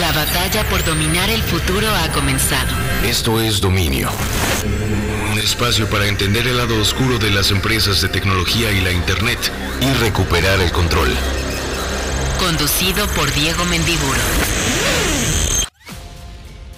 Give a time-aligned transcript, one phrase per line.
[0.00, 2.72] La batalla por dominar el futuro ha comenzado.
[3.04, 4.08] Esto es Dominio.
[5.30, 9.38] Un espacio para entender el lado oscuro de las empresas de tecnología y la Internet
[9.82, 11.10] y recuperar el control.
[12.38, 14.20] Conducido por Diego Mendiburo.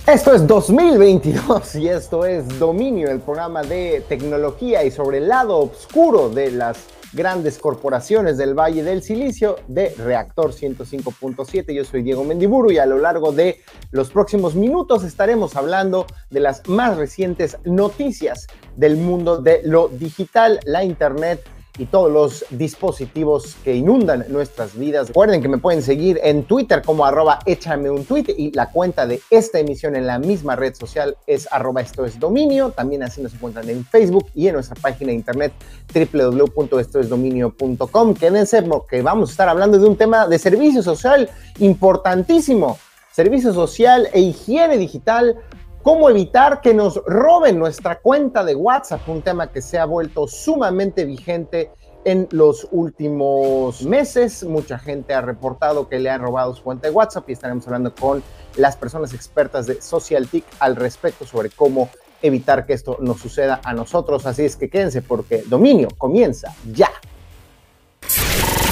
[0.08, 5.58] Esto es 2022 y esto es Dominio, el programa de tecnología y sobre el lado
[5.58, 6.78] oscuro de las
[7.14, 11.72] grandes corporaciones del Valle del Silicio de Reactor 105.7.
[11.72, 13.60] Yo soy Diego Mendiburu y a lo largo de
[13.90, 18.46] los próximos minutos estaremos hablando de las más recientes noticias
[18.76, 21.42] del mundo de lo digital, la Internet
[21.78, 25.08] y todos los dispositivos que inundan nuestras vidas.
[25.08, 29.04] Recuerden que me pueden seguir en Twitter como arroba échame un tweet y la cuenta
[29.06, 32.70] de esta emisión en la misma red social es arroba esto es dominio.
[32.70, 35.52] También así nos encuentran en Facebook y en nuestra página de internet
[35.92, 38.14] www.estoesdominio.com.
[38.14, 41.28] Quédense porque vamos a estar hablando de un tema de servicio social
[41.58, 42.78] importantísimo.
[43.12, 45.36] Servicio social e higiene digital
[45.84, 50.26] cómo evitar que nos roben nuestra cuenta de WhatsApp, un tema que se ha vuelto
[50.26, 51.70] sumamente vigente
[52.04, 54.44] en los últimos meses.
[54.44, 57.94] Mucha gente ha reportado que le han robado su cuenta de WhatsApp y estaremos hablando
[57.94, 58.22] con
[58.56, 61.90] las personas expertas de SocialTIC al respecto sobre cómo
[62.22, 64.24] evitar que esto nos suceda a nosotros.
[64.24, 66.90] Así es que quédense porque Dominio comienza ya.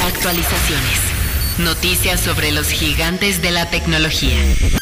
[0.06, 1.00] Actualizaciones.
[1.58, 4.80] Noticias sobre los gigantes de la tecnología.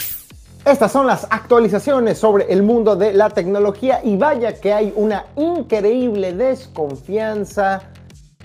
[0.65, 5.25] Estas son las actualizaciones sobre el mundo de la tecnología y vaya que hay una
[5.37, 7.83] increíble desconfianza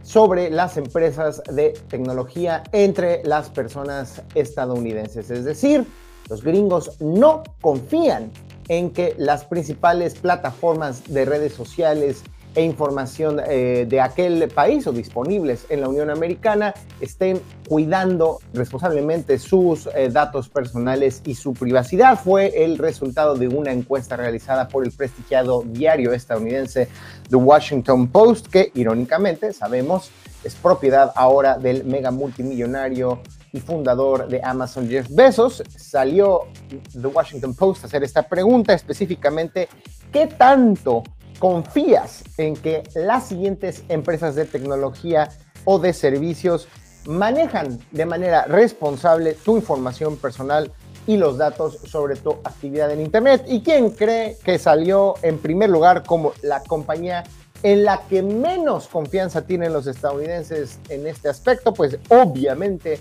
[0.02, 5.30] sobre las empresas de tecnología entre las personas estadounidenses.
[5.30, 5.86] Es decir,
[6.30, 8.32] los gringos no confían
[8.70, 12.24] en que las principales plataformas de redes sociales
[12.56, 19.38] e información eh, de aquel país o disponibles en la Unión Americana estén cuidando responsablemente
[19.38, 22.18] sus eh, datos personales y su privacidad.
[22.18, 26.88] Fue el resultado de una encuesta realizada por el prestigiado diario estadounidense
[27.30, 30.12] The Washington Post, que irónicamente sabemos
[30.46, 33.20] es propiedad ahora del mega multimillonario
[33.52, 35.64] y fundador de Amazon, Jeff Bezos.
[35.76, 39.68] Salió The Washington Post a hacer esta pregunta específicamente,
[40.12, 41.04] ¿qué tanto
[41.40, 45.30] confías en que las siguientes empresas de tecnología
[45.66, 46.68] o de servicios
[47.08, 50.72] manejan de manera responsable tu información personal
[51.08, 53.46] y los datos sobre tu actividad en Internet.
[53.48, 57.24] ¿Y quién cree que salió en primer lugar como la compañía
[57.64, 61.74] en la que menos confianza tienen los estadounidenses en este aspecto?
[61.74, 63.00] Pues obviamente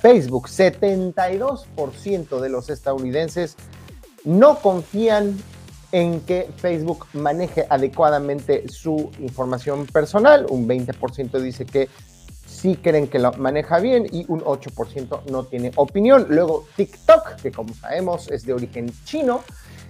[0.00, 3.56] Facebook, 72% de los estadounidenses
[4.24, 5.36] no confían
[5.92, 10.46] en que Facebook maneje adecuadamente su información personal.
[10.48, 11.88] Un 20% dice que
[12.46, 16.26] sí creen que lo maneja bien y un 8% no tiene opinión.
[16.28, 19.42] Luego TikTok, que como sabemos es de origen chino,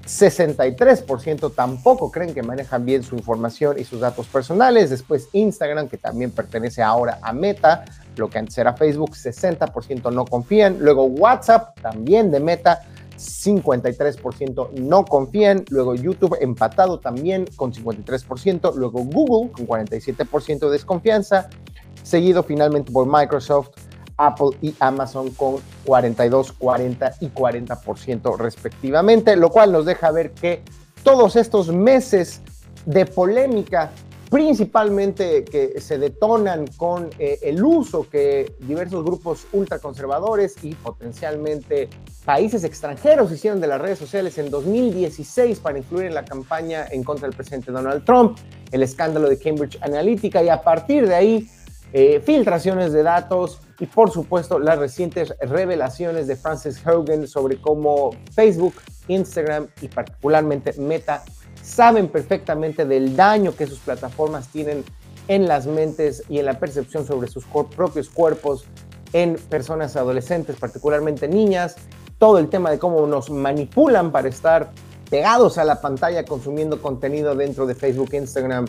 [0.09, 4.91] 63% tampoco creen que manejan bien su información y sus datos personales.
[4.91, 7.85] Después Instagram, que también pertenece ahora a Meta,
[8.17, 10.79] lo que antes era Facebook, 60% no confían.
[10.81, 12.83] Luego WhatsApp, también de Meta,
[13.19, 21.51] 53% no confían, luego YouTube empatado también con 53%, luego Google con 47% de desconfianza,
[22.03, 23.71] seguido finalmente por Microsoft,
[24.17, 30.63] Apple y Amazon con 42, 40 y 40% respectivamente, lo cual nos deja ver que
[31.03, 32.43] todos estos meses
[32.85, 33.91] de polémica
[34.31, 41.89] principalmente que se detonan con eh, el uso que diversos grupos ultraconservadores y potencialmente
[42.29, 47.03] países extranjeros hicieron de las redes sociales en 2016 para influir en la campaña en
[47.03, 48.37] contra del presidente Donald Trump,
[48.71, 51.51] el escándalo de Cambridge Analytica y a partir de ahí
[51.95, 58.11] eh, filtraciones de datos y por supuesto las recientes revelaciones de Francis Hogan sobre cómo
[58.35, 58.75] Facebook,
[59.09, 61.25] Instagram y particularmente Meta
[61.63, 64.85] saben perfectamente del daño que sus plataformas tienen
[65.29, 68.67] en las mentes y en la percepción sobre sus propios cuerpos
[69.15, 71.77] en personas adolescentes, particularmente niñas,
[72.19, 74.71] todo el tema de cómo nos manipulan para estar
[75.09, 78.67] pegados a la pantalla consumiendo contenido dentro de Facebook, Instagram,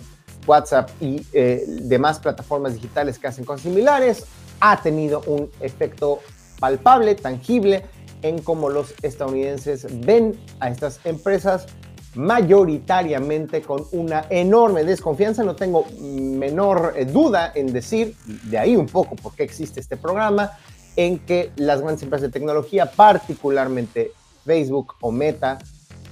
[0.47, 4.25] WhatsApp y eh, demás plataformas digitales que hacen cosas similares,
[4.59, 6.19] ha tenido un efecto
[6.59, 7.83] palpable, tangible,
[8.21, 11.67] en cómo los estadounidenses ven a estas empresas
[12.15, 15.43] mayoritariamente con una enorme desconfianza.
[15.43, 19.95] No tengo menor eh, duda en decir, de ahí un poco por qué existe este
[19.95, 20.51] programa,
[20.95, 24.11] en que las grandes empresas de tecnología, particularmente
[24.45, 25.59] Facebook o Meta,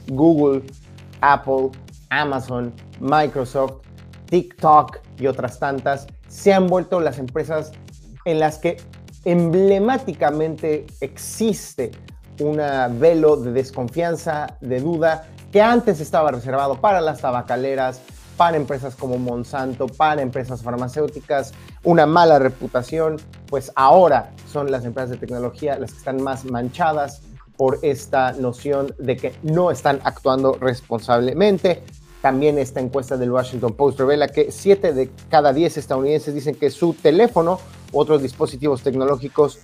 [0.08, 0.64] Google,
[1.22, 1.72] Apple,
[2.10, 3.82] Amazon, Microsoft,
[4.30, 7.72] TikTok y otras tantas, se han vuelto las empresas
[8.26, 8.78] en las que
[9.26, 11.92] emblemáticamente existe
[12.40, 12.58] un
[13.00, 18.02] velo de desconfianza, de duda, que antes estaba reservado para las tabacaleras,
[18.38, 21.54] para empresas como Monsanto, para empresas farmacéuticas,
[21.84, 23.18] una mala reputación,
[23.48, 27.22] pues ahora son las empresas de tecnología las que están más manchadas
[27.58, 31.84] por esta noción de que no están actuando responsablemente.
[32.22, 36.70] También esta encuesta del Washington Post revela que 7 de cada 10 estadounidenses dicen que
[36.70, 37.60] su teléfono
[37.92, 39.60] u otros dispositivos tecnológicos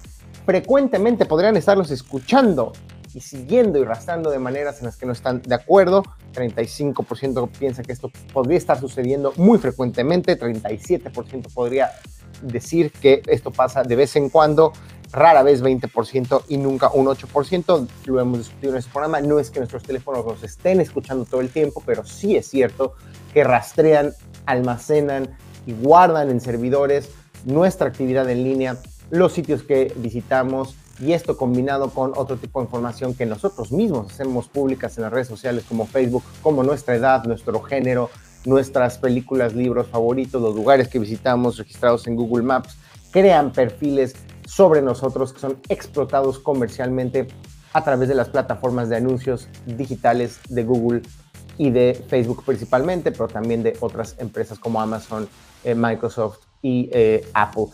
[0.46, 2.74] frecuentemente podrían estarlos escuchando
[3.14, 6.04] y siguiendo y rastreando de maneras en las que no están de acuerdo.
[6.34, 11.92] 35% piensa que esto podría estar sucediendo muy frecuentemente, 37% podría
[12.42, 14.74] decir que esto pasa de vez en cuando,
[15.12, 17.88] rara vez 20% y nunca un 8%.
[18.06, 21.42] Lo hemos discutido en este programa, no es que nuestros teléfonos nos estén escuchando todo
[21.42, 22.96] el tiempo, pero sí es cierto
[23.34, 24.14] que rastrean,
[24.46, 27.10] almacenan y guardan en servidores
[27.46, 28.78] nuestra actividad en línea,
[29.10, 34.12] los sitios que visitamos, y esto combinado con otro tipo de información que nosotros mismos
[34.12, 38.10] hacemos públicas en las redes sociales como Facebook, como nuestra edad, nuestro género,
[38.46, 42.78] nuestras películas, libros favoritos, los lugares que visitamos registrados en Google Maps,
[43.12, 44.16] crean perfiles
[44.46, 47.28] sobre nosotros que son explotados comercialmente
[47.74, 51.02] a través de las plataformas de anuncios digitales de Google
[51.58, 55.28] y de Facebook principalmente, pero también de otras empresas como Amazon,
[55.64, 57.66] eh, Microsoft y eh, Apple.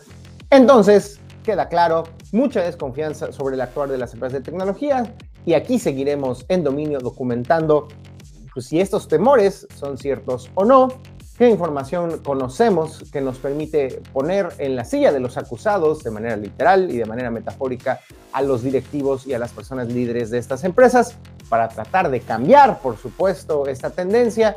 [0.50, 5.14] Entonces, queda claro, mucha desconfianza sobre el actuar de las empresas de tecnología
[5.44, 7.88] y aquí seguiremos en dominio documentando
[8.52, 10.88] pues, si estos temores son ciertos o no,
[11.38, 16.36] qué información conocemos que nos permite poner en la silla de los acusados de manera
[16.36, 18.00] literal y de manera metafórica
[18.32, 21.16] a los directivos y a las personas líderes de estas empresas
[21.48, 24.56] para tratar de cambiar, por supuesto, esta tendencia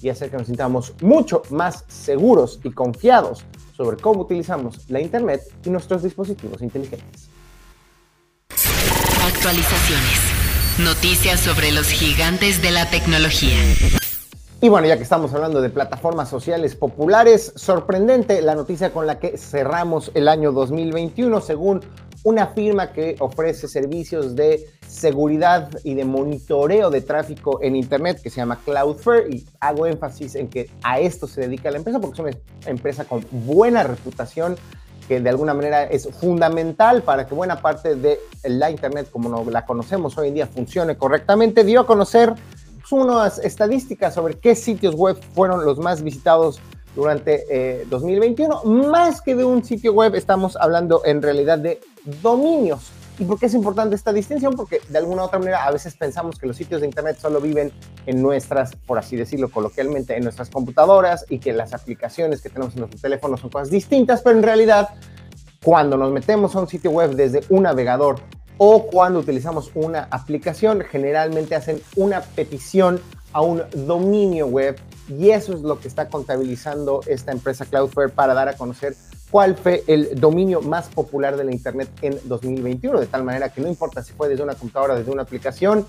[0.00, 3.44] y hacer que nos sintamos mucho más seguros y confiados
[3.76, 7.28] sobre cómo utilizamos la Internet y nuestros dispositivos inteligentes.
[9.26, 10.34] Actualizaciones.
[10.78, 13.56] Noticias sobre los gigantes de la tecnología.
[14.60, 19.18] Y bueno, ya que estamos hablando de plataformas sociales populares, sorprendente la noticia con la
[19.18, 21.82] que cerramos el año 2021, según
[22.24, 28.30] una firma que ofrece servicios de seguridad y de monitoreo de tráfico en Internet que
[28.30, 32.22] se llama Cloudflare y hago énfasis en que a esto se dedica la empresa porque
[32.22, 34.56] es una empresa con buena reputación
[35.06, 39.66] que de alguna manera es fundamental para que buena parte de la Internet como la
[39.66, 42.32] conocemos hoy en día funcione correctamente, dio a conocer
[42.80, 46.58] pues, unas estadísticas sobre qué sitios web fueron los más visitados
[46.94, 48.62] durante 2021.
[48.64, 51.80] Eh, más que de un sitio web, estamos hablando en realidad de
[52.22, 52.90] dominios.
[53.18, 54.54] ¿Y por qué es importante esta distinción?
[54.54, 57.40] Porque de alguna u otra manera a veces pensamos que los sitios de Internet solo
[57.40, 57.72] viven
[58.06, 62.74] en nuestras, por así decirlo coloquialmente, en nuestras computadoras y que las aplicaciones que tenemos
[62.74, 64.88] en nuestro teléfono son cosas distintas, pero en realidad
[65.62, 68.16] cuando nos metemos a un sitio web desde un navegador
[68.58, 73.00] o cuando utilizamos una aplicación, generalmente hacen una petición
[73.32, 74.76] a un dominio web
[75.08, 78.94] y eso es lo que está contabilizando esta empresa Cloudflare para dar a conocer
[79.30, 83.60] cuál fue el dominio más popular de la Internet en 2021, de tal manera que
[83.60, 85.86] no importa si fue desde una computadora, desde una aplicación,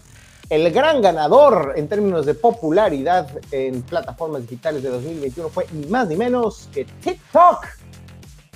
[0.49, 6.07] el gran ganador en términos de popularidad en plataformas digitales de 2021 fue ni más
[6.07, 7.65] ni menos que TikTok.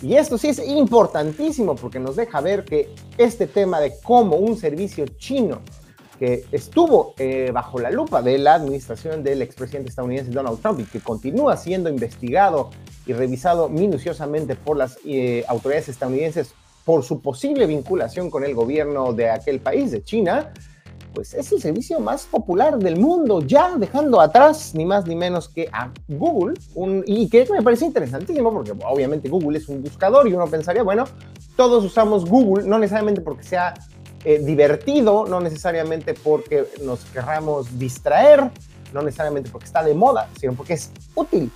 [0.02, 4.56] Y esto sí es importantísimo porque nos deja ver que este tema de cómo un
[4.56, 5.62] servicio chino
[6.20, 10.84] que estuvo eh, bajo la lupa de la administración del expresidente estadounidense Donald Trump y
[10.84, 12.72] que continúa siendo investigado
[13.06, 16.54] y revisado minuciosamente por las eh, autoridades estadounidenses
[16.84, 20.52] por su posible vinculación con el gobierno de aquel país, de China,
[21.14, 25.48] pues es el servicio más popular del mundo, ya dejando atrás ni más ni menos
[25.50, 26.60] que a Google,
[27.06, 31.06] y que me parece interesantísimo porque obviamente Google es un buscador y uno pensaría, bueno,
[31.56, 33.74] todos usamos Google, no necesariamente porque sea
[34.26, 38.52] eh, divertido, no necesariamente porque nos querramos distraer,
[38.94, 41.52] no necesariamente porque está de moda, sino porque es útil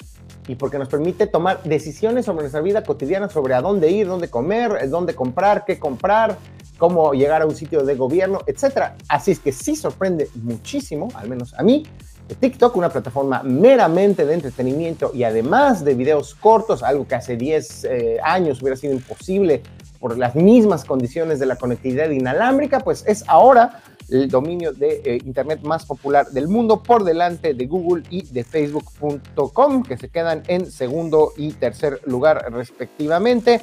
[0.47, 4.29] y porque nos permite tomar decisiones sobre nuestra vida cotidiana, sobre a dónde ir, dónde
[4.29, 6.37] comer, dónde comprar, qué comprar,
[6.77, 8.93] cómo llegar a un sitio de gobierno, etc.
[9.07, 11.85] Así es que sí sorprende muchísimo, al menos a mí,
[12.27, 17.35] que TikTok, una plataforma meramente de entretenimiento y además de videos cortos, algo que hace
[17.35, 19.61] 10 eh, años hubiera sido imposible
[20.03, 25.21] por las mismas condiciones de la conectividad inalámbrica, pues es ahora el dominio de eh,
[25.23, 30.43] Internet más popular del mundo por delante de Google y de Facebook.com, que se quedan
[30.47, 33.61] en segundo y tercer lugar respectivamente.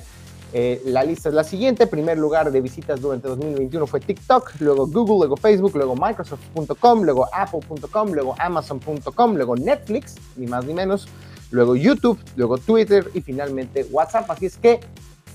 [0.54, 1.86] Eh, la lista es la siguiente.
[1.86, 7.28] Primer lugar de visitas durante 2021 fue TikTok, luego Google, luego Facebook, luego Microsoft.com, luego
[7.34, 11.06] Apple.com, luego Amazon.com, luego Netflix, ni más ni menos,
[11.50, 14.30] luego YouTube, luego Twitter y finalmente WhatsApp.
[14.30, 14.80] Así es que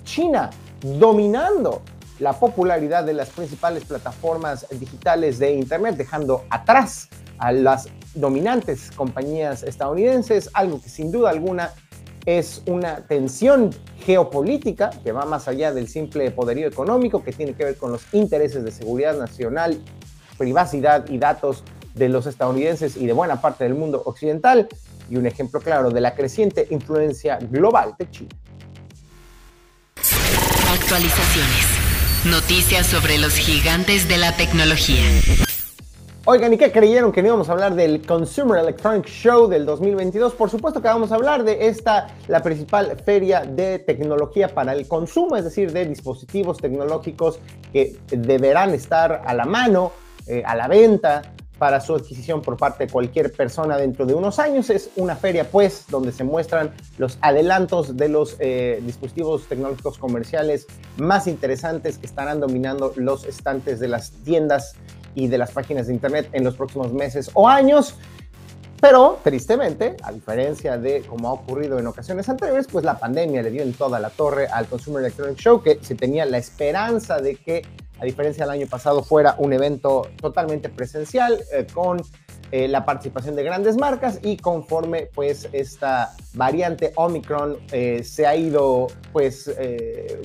[0.03, 0.49] China
[0.99, 1.81] dominando
[2.19, 9.63] la popularidad de las principales plataformas digitales de Internet, dejando atrás a las dominantes compañías
[9.63, 11.73] estadounidenses, algo que sin duda alguna
[12.25, 17.65] es una tensión geopolítica que va más allá del simple poderío económico, que tiene que
[17.65, 19.79] ver con los intereses de seguridad nacional,
[20.37, 21.63] privacidad y datos
[21.93, 24.67] de los estadounidenses y de buena parte del mundo occidental,
[25.09, 28.35] y un ejemplo claro de la creciente influencia global de China.
[30.85, 32.25] Actualizaciones.
[32.29, 35.01] Noticias sobre los gigantes de la tecnología.
[36.25, 40.35] Oigan, ¿y qué creyeron que íbamos a hablar del Consumer Electronic Show del 2022?
[40.35, 44.87] Por supuesto que vamos a hablar de esta, la principal feria de tecnología para el
[44.87, 47.39] consumo, es decir, de dispositivos tecnológicos
[47.73, 49.91] que deberán estar a la mano,
[50.27, 54.39] eh, a la venta para su adquisición por parte de cualquier persona dentro de unos
[54.39, 54.69] años.
[54.69, 60.67] Es una feria, pues, donde se muestran los adelantos de los eh, dispositivos tecnológicos comerciales
[60.97, 64.73] más interesantes que estarán dominando los estantes de las tiendas
[65.13, 67.95] y de las páginas de Internet en los próximos meses o años.
[68.81, 73.49] Pero, tristemente, a diferencia de como ha ocurrido en ocasiones anteriores, pues la pandemia le
[73.49, 77.35] dio en toda la torre al Consumer Electronic Show, que se tenía la esperanza de
[77.35, 77.63] que
[77.99, 82.01] a diferencia del año pasado, fuera un evento totalmente presencial eh, con
[82.51, 88.35] eh, la participación de grandes marcas y conforme pues esta variante Omicron eh, se ha
[88.35, 89.49] ido pues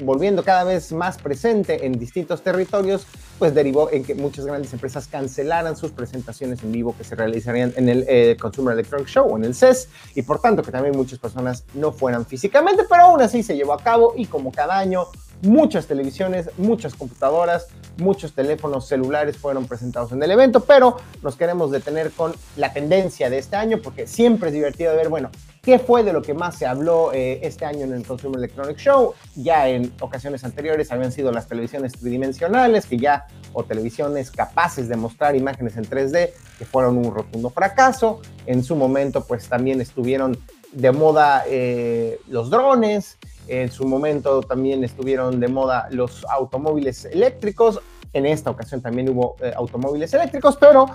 [0.03, 3.07] volviendo cada vez más presente en distintos territorios,
[3.39, 7.73] pues derivó en que muchas grandes empresas cancelaran sus presentaciones en vivo que se realizarían
[7.77, 11.21] en el Consumer Electronic Show o en el CES y por tanto que también muchas
[11.21, 15.07] personas no fueran físicamente, pero aún así se llevó a cabo y como cada año
[15.43, 17.69] muchas televisiones, muchas computadoras,
[17.99, 23.31] muchos teléfonos celulares fueron presentados en el evento, pero nos queremos detener con la tendencia
[23.31, 25.31] de este año porque siempre es divertido ver, bueno,
[25.63, 28.79] qué fue de lo que más se habló eh, este año en el Consumer Electronic
[28.79, 29.15] Show.
[29.37, 34.97] Ya en ocasiones anteriores habían sido las televisiones tridimensionales, que ya, o televisiones capaces de
[34.97, 38.21] mostrar imágenes en 3D, que fueron un rotundo fracaso.
[38.47, 40.39] En su momento, pues también estuvieron
[40.73, 47.81] de moda eh, los drones, en su momento también estuvieron de moda los automóviles eléctricos.
[48.13, 50.87] En esta ocasión también hubo eh, automóviles eléctricos, pero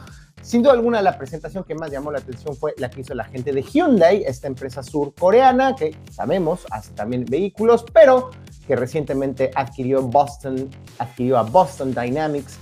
[0.42, 3.26] sin duda alguna la presentación que más llamó la atención fue la que hizo la
[3.26, 8.32] gente de Hyundai, esta empresa surcoreana que sabemos hace también vehículos, pero
[8.68, 12.58] que recientemente adquirió Boston, adquirió a Boston Dynamics,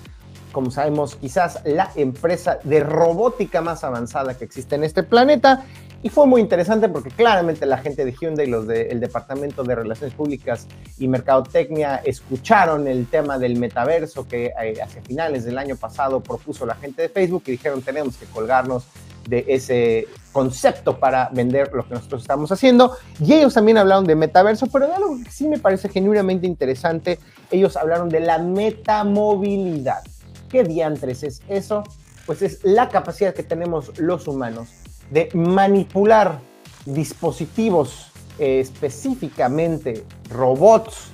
[0.52, 5.66] como sabemos, quizás la empresa de robótica más avanzada que existe en este planeta
[6.04, 10.14] y fue muy interesante porque claramente la gente de Hyundai, los del Departamento de Relaciones
[10.14, 10.68] Públicas
[11.00, 16.66] y Mercadotecnia, escucharon el tema del metaverso que eh, hacia finales del año pasado propuso
[16.66, 18.84] la gente de Facebook y dijeron tenemos que colgarnos
[19.30, 22.98] de ese concepto para vender lo que nosotros estamos haciendo.
[23.22, 27.18] Y ellos también hablaron de metaverso, pero de algo que sí me parece genuinamente interesante,
[27.50, 30.04] ellos hablaron de la metamovilidad.
[30.50, 31.84] ¿Qué diantres es eso?
[32.26, 36.40] Pues es la capacidad que tenemos los humanos de manipular
[36.86, 41.10] dispositivos, eh, específicamente robots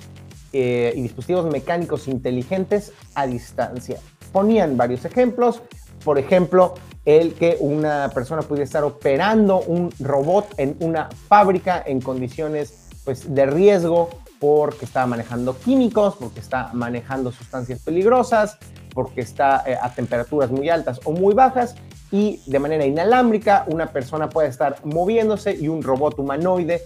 [0.54, 4.00] eh, y dispositivos mecánicos inteligentes a distancia.
[4.32, 5.62] Ponían varios ejemplos,
[6.04, 12.02] por ejemplo, el que una persona pudiera estar operando un robot en una fábrica en
[12.02, 18.58] condiciones pues, de riesgo porque está manejando químicos, porque está manejando sustancias peligrosas,
[18.94, 21.76] porque está eh, a temperaturas muy altas o muy bajas
[22.12, 26.84] y de manera inalámbrica una persona puede estar moviéndose y un robot humanoide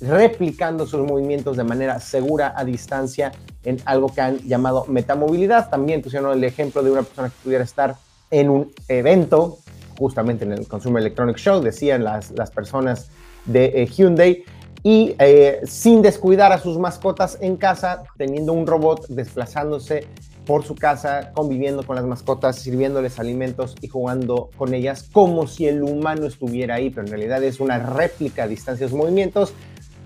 [0.00, 3.32] replicando sus movimientos de manera segura a distancia
[3.64, 5.70] en algo que han llamado metamovilidad.
[5.70, 7.96] También pusieron el ejemplo de una persona que pudiera estar
[8.30, 9.58] en un evento,
[9.98, 13.08] justamente en el Consumer Electronic Show, decían las, las personas
[13.46, 14.44] de eh, Hyundai,
[14.82, 20.06] y eh, sin descuidar a sus mascotas en casa, teniendo un robot desplazándose
[20.46, 25.66] por su casa, conviviendo con las mascotas, sirviéndoles alimentos y jugando con ellas como si
[25.66, 29.52] el humano estuviera ahí, pero en realidad es una réplica a distancia de sus movimientos.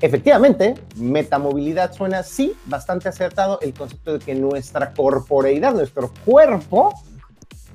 [0.01, 6.95] Efectivamente, metamovilidad suena, sí, bastante acertado el concepto de que nuestra corporeidad, nuestro cuerpo,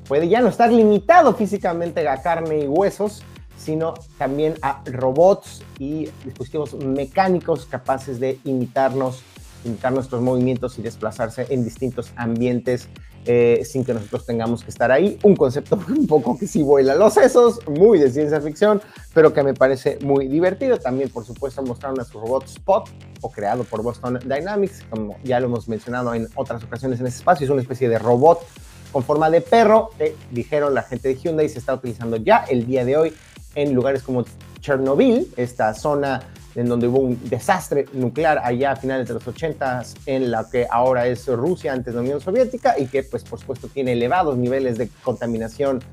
[0.07, 3.23] puede ya no estar limitado físicamente a carne y huesos,
[3.57, 9.21] sino también a robots y dispositivos mecánicos capaces de imitarnos
[9.65, 12.87] imitar nuestros movimientos y desplazarse en distintos ambientes
[13.27, 15.17] eh, sin que nosotros tengamos que estar ahí.
[15.23, 18.81] Un concepto un poco que sí vuela los sesos, muy de ciencia ficción,
[19.13, 20.77] pero que me parece muy divertido.
[20.77, 22.89] También, por supuesto, mostraron a su robot Spot,
[23.21, 27.19] o creado por Boston Dynamics, como ya lo hemos mencionado en otras ocasiones en este
[27.19, 28.45] espacio, es una especie de robot
[28.91, 32.65] con forma de perro, que dijeron la gente de Hyundai, se está utilizando ya el
[32.65, 33.13] día de hoy
[33.55, 34.23] en lugares como
[34.61, 36.21] Chernobyl, esta zona
[36.55, 40.67] en donde hubo un desastre nuclear allá a finales de los 80 en la que
[40.69, 44.77] ahora es Rusia, antes la Unión Soviética, y que pues por supuesto tiene elevados niveles
[44.77, 45.83] de contaminación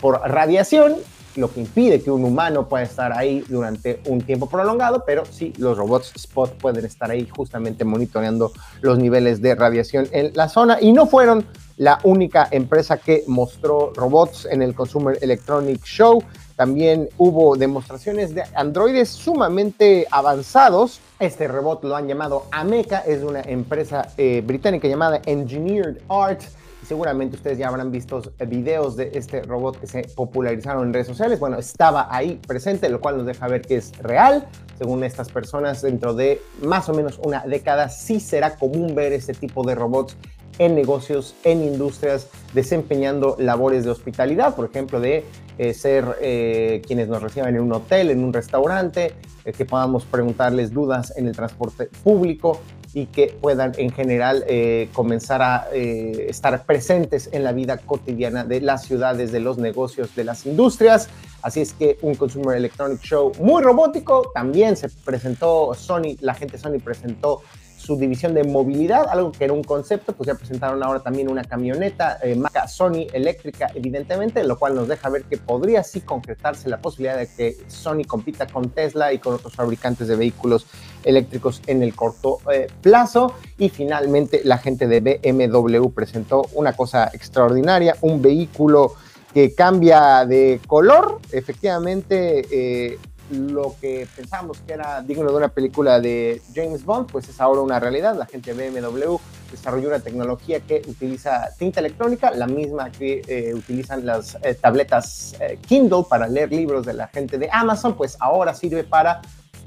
[0.00, 0.94] por radiación,
[1.36, 5.52] lo que impide que un humano pueda estar ahí durante un tiempo prolongado, pero sí,
[5.58, 8.52] los robots Spot pueden estar ahí justamente monitoreando
[8.82, 11.44] los niveles de radiación en la zona y no fueron
[11.76, 16.22] la única empresa que mostró robots en el Consumer Electronic Show.
[16.56, 21.00] También hubo demostraciones de androides sumamente avanzados.
[21.18, 26.42] Este robot lo han llamado Ameca, es una empresa eh, británica llamada Engineered Art.
[26.86, 31.40] Seguramente ustedes ya habrán visto videos de este robot que se popularizaron en redes sociales.
[31.40, 34.46] Bueno, estaba ahí presente, lo cual nos deja ver que es real.
[34.78, 39.32] Según estas personas, dentro de más o menos una década sí será común ver este
[39.32, 40.16] tipo de robots
[40.58, 45.24] en negocios, en industrias, desempeñando labores de hospitalidad, por ejemplo, de
[45.56, 49.12] eh, ser eh, quienes nos reciban en un hotel, en un restaurante,
[49.44, 52.60] eh, que podamos preguntarles dudas en el transporte público
[52.92, 54.44] y que puedan en general
[54.92, 60.22] comenzar a estar presentes en la vida cotidiana de las ciudades, de los negocios, de
[60.22, 61.08] las industrias.
[61.42, 64.30] Así es que un Consumer Electronic Show muy robótico.
[64.32, 67.42] También se presentó Sony, la gente Sony presentó
[67.84, 71.44] su división de movilidad, algo que era un concepto, pues ya presentaron ahora también una
[71.44, 76.68] camioneta eh, marca Sony eléctrica, evidentemente, lo cual nos deja ver que podría sí concretarse
[76.68, 80.66] la posibilidad de que Sony compita con Tesla y con otros fabricantes de vehículos
[81.04, 83.34] eléctricos en el corto eh, plazo.
[83.58, 88.94] Y finalmente la gente de BMW presentó una cosa extraordinaria, un vehículo
[89.34, 92.46] que cambia de color, efectivamente.
[92.50, 92.98] Eh,
[93.34, 97.60] lo que pensamos que era digno de una película de James Bond, pues es ahora
[97.60, 98.16] una realidad.
[98.16, 99.16] La gente de BMW
[99.50, 105.34] desarrolló una tecnología que utiliza tinta electrónica, la misma que eh, utilizan las eh, tabletas
[105.40, 109.22] eh, Kindle para leer libros de la gente de Amazon, pues ahora sirve para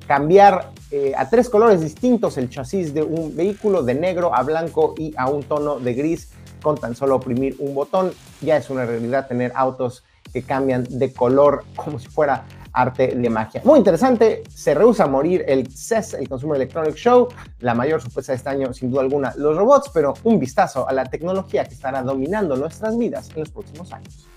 [0.08, 0.72] cambiar
[1.18, 5.30] a tres colores distintos el chasis de un vehículo de negro a blanco y a
[5.30, 6.30] un tono de gris
[6.62, 8.14] con tan solo oprimir un botón.
[8.40, 12.46] Ya es una realidad tener autos que cambian de color como si fuera
[12.78, 13.62] arte de magia.
[13.64, 17.28] Muy interesante, se rehúsa a morir el CES, el Consumer Electronic Show,
[17.60, 20.94] la mayor sorpresa de este año sin duda alguna los robots, pero un vistazo a
[20.94, 24.28] la tecnología que estará dominando nuestras vidas en los próximos años.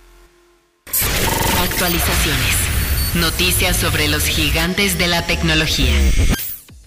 [1.63, 2.57] Actualizaciones.
[3.15, 5.93] Noticias sobre los gigantes de la tecnología.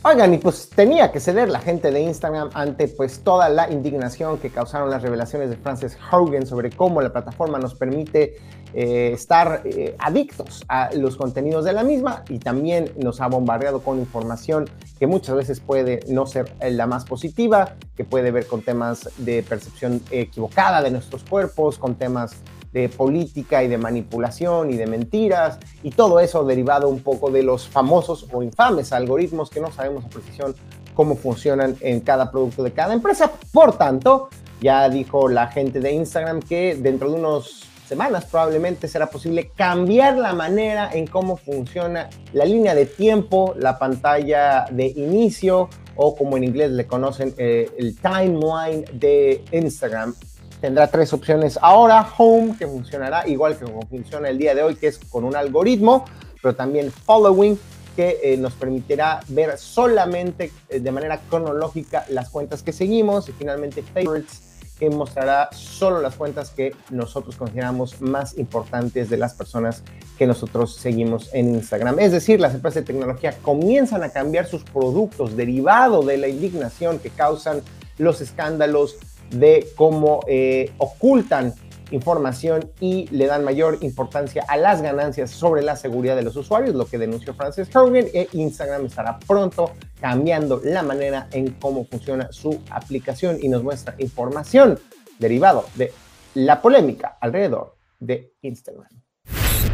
[0.06, 4.38] Oigan, y pues tenía que ceder la gente de Instagram ante pues toda la indignación
[4.38, 8.36] que causaron las revelaciones de Frances Hogan sobre cómo la plataforma nos permite
[8.74, 13.82] eh, estar eh, adictos a los contenidos de la misma y también nos ha bombardeado
[13.82, 18.62] con información que muchas veces puede no ser la más positiva, que puede ver con
[18.62, 22.36] temas de percepción equivocada de nuestros cuerpos, con temas
[22.74, 27.44] de política y de manipulación y de mentiras y todo eso derivado un poco de
[27.44, 30.56] los famosos o infames algoritmos que no sabemos a precisión
[30.96, 33.32] cómo funcionan en cada producto de cada empresa.
[33.52, 34.30] Por tanto,
[34.62, 40.18] ya dijo la gente de Instagram que dentro de unos semanas probablemente será posible cambiar
[40.18, 46.38] la manera en cómo funciona la línea de tiempo, la pantalla de inicio o como
[46.38, 50.16] en inglés le conocen eh, el timeline de Instagram
[50.64, 54.76] tendrá tres opciones ahora, Home, que funcionará igual que como funciona el día de hoy,
[54.76, 56.06] que es con un algoritmo,
[56.42, 57.60] pero también Following,
[57.98, 63.34] que eh, nos permitirá ver solamente eh, de manera cronológica las cuentas que seguimos y
[63.34, 64.42] finalmente Favorites,
[64.80, 69.84] que mostrará solo las cuentas que nosotros consideramos más importantes de las personas
[70.18, 72.00] que nosotros seguimos en Instagram.
[72.00, 77.00] Es decir, las empresas de tecnología comienzan a cambiar sus productos derivado de la indignación
[77.00, 77.62] que causan
[77.98, 78.98] los escándalos
[79.34, 81.54] de cómo eh, ocultan
[81.92, 86.76] información y le dan mayor importancia a las ganancias sobre la seguridad de los usuarios,
[86.76, 92.32] lo que denunció Francis Hogan, e Instagram estará pronto cambiando la manera en cómo funciona
[92.32, 94.80] su aplicación y nos muestra información
[95.20, 95.94] derivado de
[96.34, 98.88] la polémica alrededor de Instagram.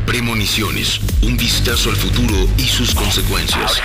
[0.06, 3.82] Premoniciones, un vistazo al futuro y sus consecuencias.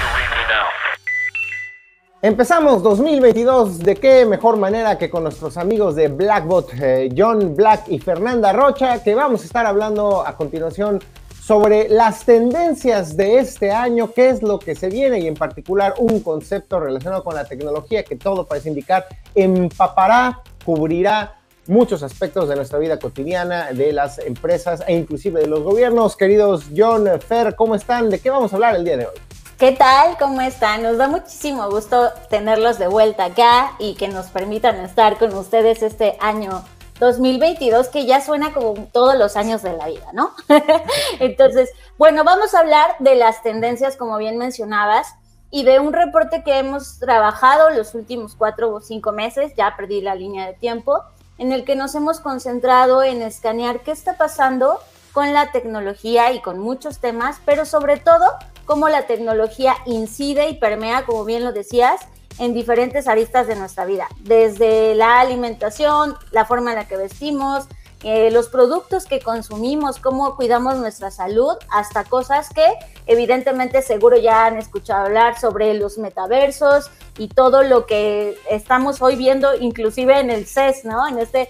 [2.24, 7.82] Empezamos 2022 de qué mejor manera que con nuestros amigos de Blackbot, eh, John Black
[7.88, 11.00] y Fernanda Rocha, que vamos a estar hablando a continuación
[11.38, 15.96] sobre las tendencias de este año, qué es lo que se viene y en particular
[15.98, 21.34] un concepto relacionado con la tecnología que todo parece indicar empapará, cubrirá
[21.66, 26.16] muchos aspectos de nuestra vida cotidiana, de las empresas e inclusive de los gobiernos.
[26.16, 28.08] Queridos John, Fer, ¿cómo están?
[28.08, 29.33] ¿De qué vamos a hablar el día de hoy?
[29.64, 30.18] ¿Qué tal?
[30.18, 30.83] ¿Cómo están?
[30.83, 35.83] Nos da muchísimo gusto tenerlos de vuelta acá y que nos permitan estar con ustedes
[35.83, 36.62] este año
[37.00, 40.35] 2022, que ya suena como todos los años de la vida, ¿no?
[41.18, 45.14] Entonces, bueno, vamos a hablar de las tendencias, como bien mencionabas,
[45.50, 50.03] y de un reporte que hemos trabajado los últimos cuatro o cinco meses, ya perdí
[50.03, 51.00] la línea de tiempo,
[51.38, 54.79] en el que nos hemos concentrado en escanear qué está pasando
[55.14, 58.27] con la tecnología y con muchos temas, pero sobre todo
[58.64, 62.00] cómo la tecnología incide y permea, como bien lo decías,
[62.38, 67.68] en diferentes aristas de nuestra vida, desde la alimentación, la forma en la que vestimos,
[68.05, 72.66] eh, los productos que consumimos, cómo cuidamos nuestra salud, hasta cosas que
[73.07, 79.16] evidentemente seguro ya han escuchado hablar sobre los metaversos y todo lo que estamos hoy
[79.16, 81.09] viendo, inclusive en el CES, ¿no?
[81.09, 81.48] En este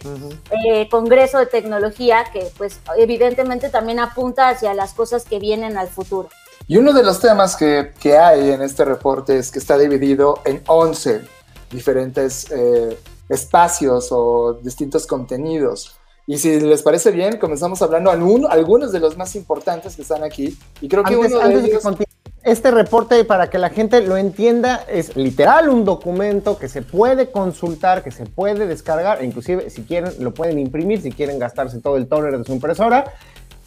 [0.65, 5.89] eh, Congreso de Tecnología que pues evidentemente también apunta hacia las cosas que vienen al
[5.89, 6.29] futuro.
[6.67, 10.41] Y uno de los temas que, que hay en este reporte es que está dividido
[10.47, 11.21] en 11
[11.71, 12.99] diferentes eh,
[13.29, 15.97] espacios o distintos contenidos.
[16.27, 20.25] Y si les parece bien, comenzamos hablando de algunos de los más importantes que están
[20.25, 20.57] aquí.
[20.81, 21.83] Y creo que uno de ellos...
[22.43, 27.31] este reporte, para que la gente lo entienda, es literal un documento que se puede
[27.31, 31.99] consultar, que se puede descargar, inclusive si quieren lo pueden imprimir, si quieren gastarse todo
[31.99, 33.13] el toner de su impresora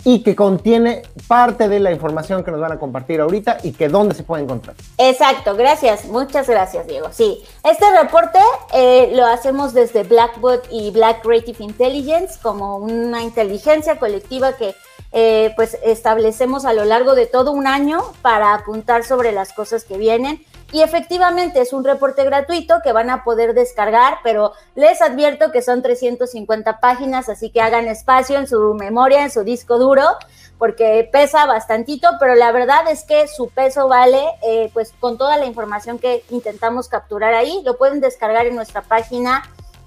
[0.08, 3.90] y que contiene parte de la información que nos van a compartir ahorita y que
[3.90, 4.74] dónde se puede encontrar.
[4.98, 7.10] Exacto, gracias, muchas gracias Diego.
[7.12, 8.40] Sí, este reporte
[8.74, 14.76] eh, lo hacemos desde Blackbot y Black Creative Intelligence como una inteligencia colectiva que
[15.12, 19.84] eh, pues establecemos a lo largo de todo un año para apuntar sobre las cosas
[19.84, 25.02] que vienen y efectivamente es un reporte gratuito que van a poder descargar, pero les
[25.02, 29.78] advierto que son 350 páginas, así que hagan espacio en su memoria, en su disco
[29.78, 30.04] duro,
[30.58, 35.38] porque pesa bastantito, pero la verdad es que su peso vale, eh, pues con toda
[35.38, 39.44] la información que intentamos capturar ahí, lo pueden descargar en nuestra página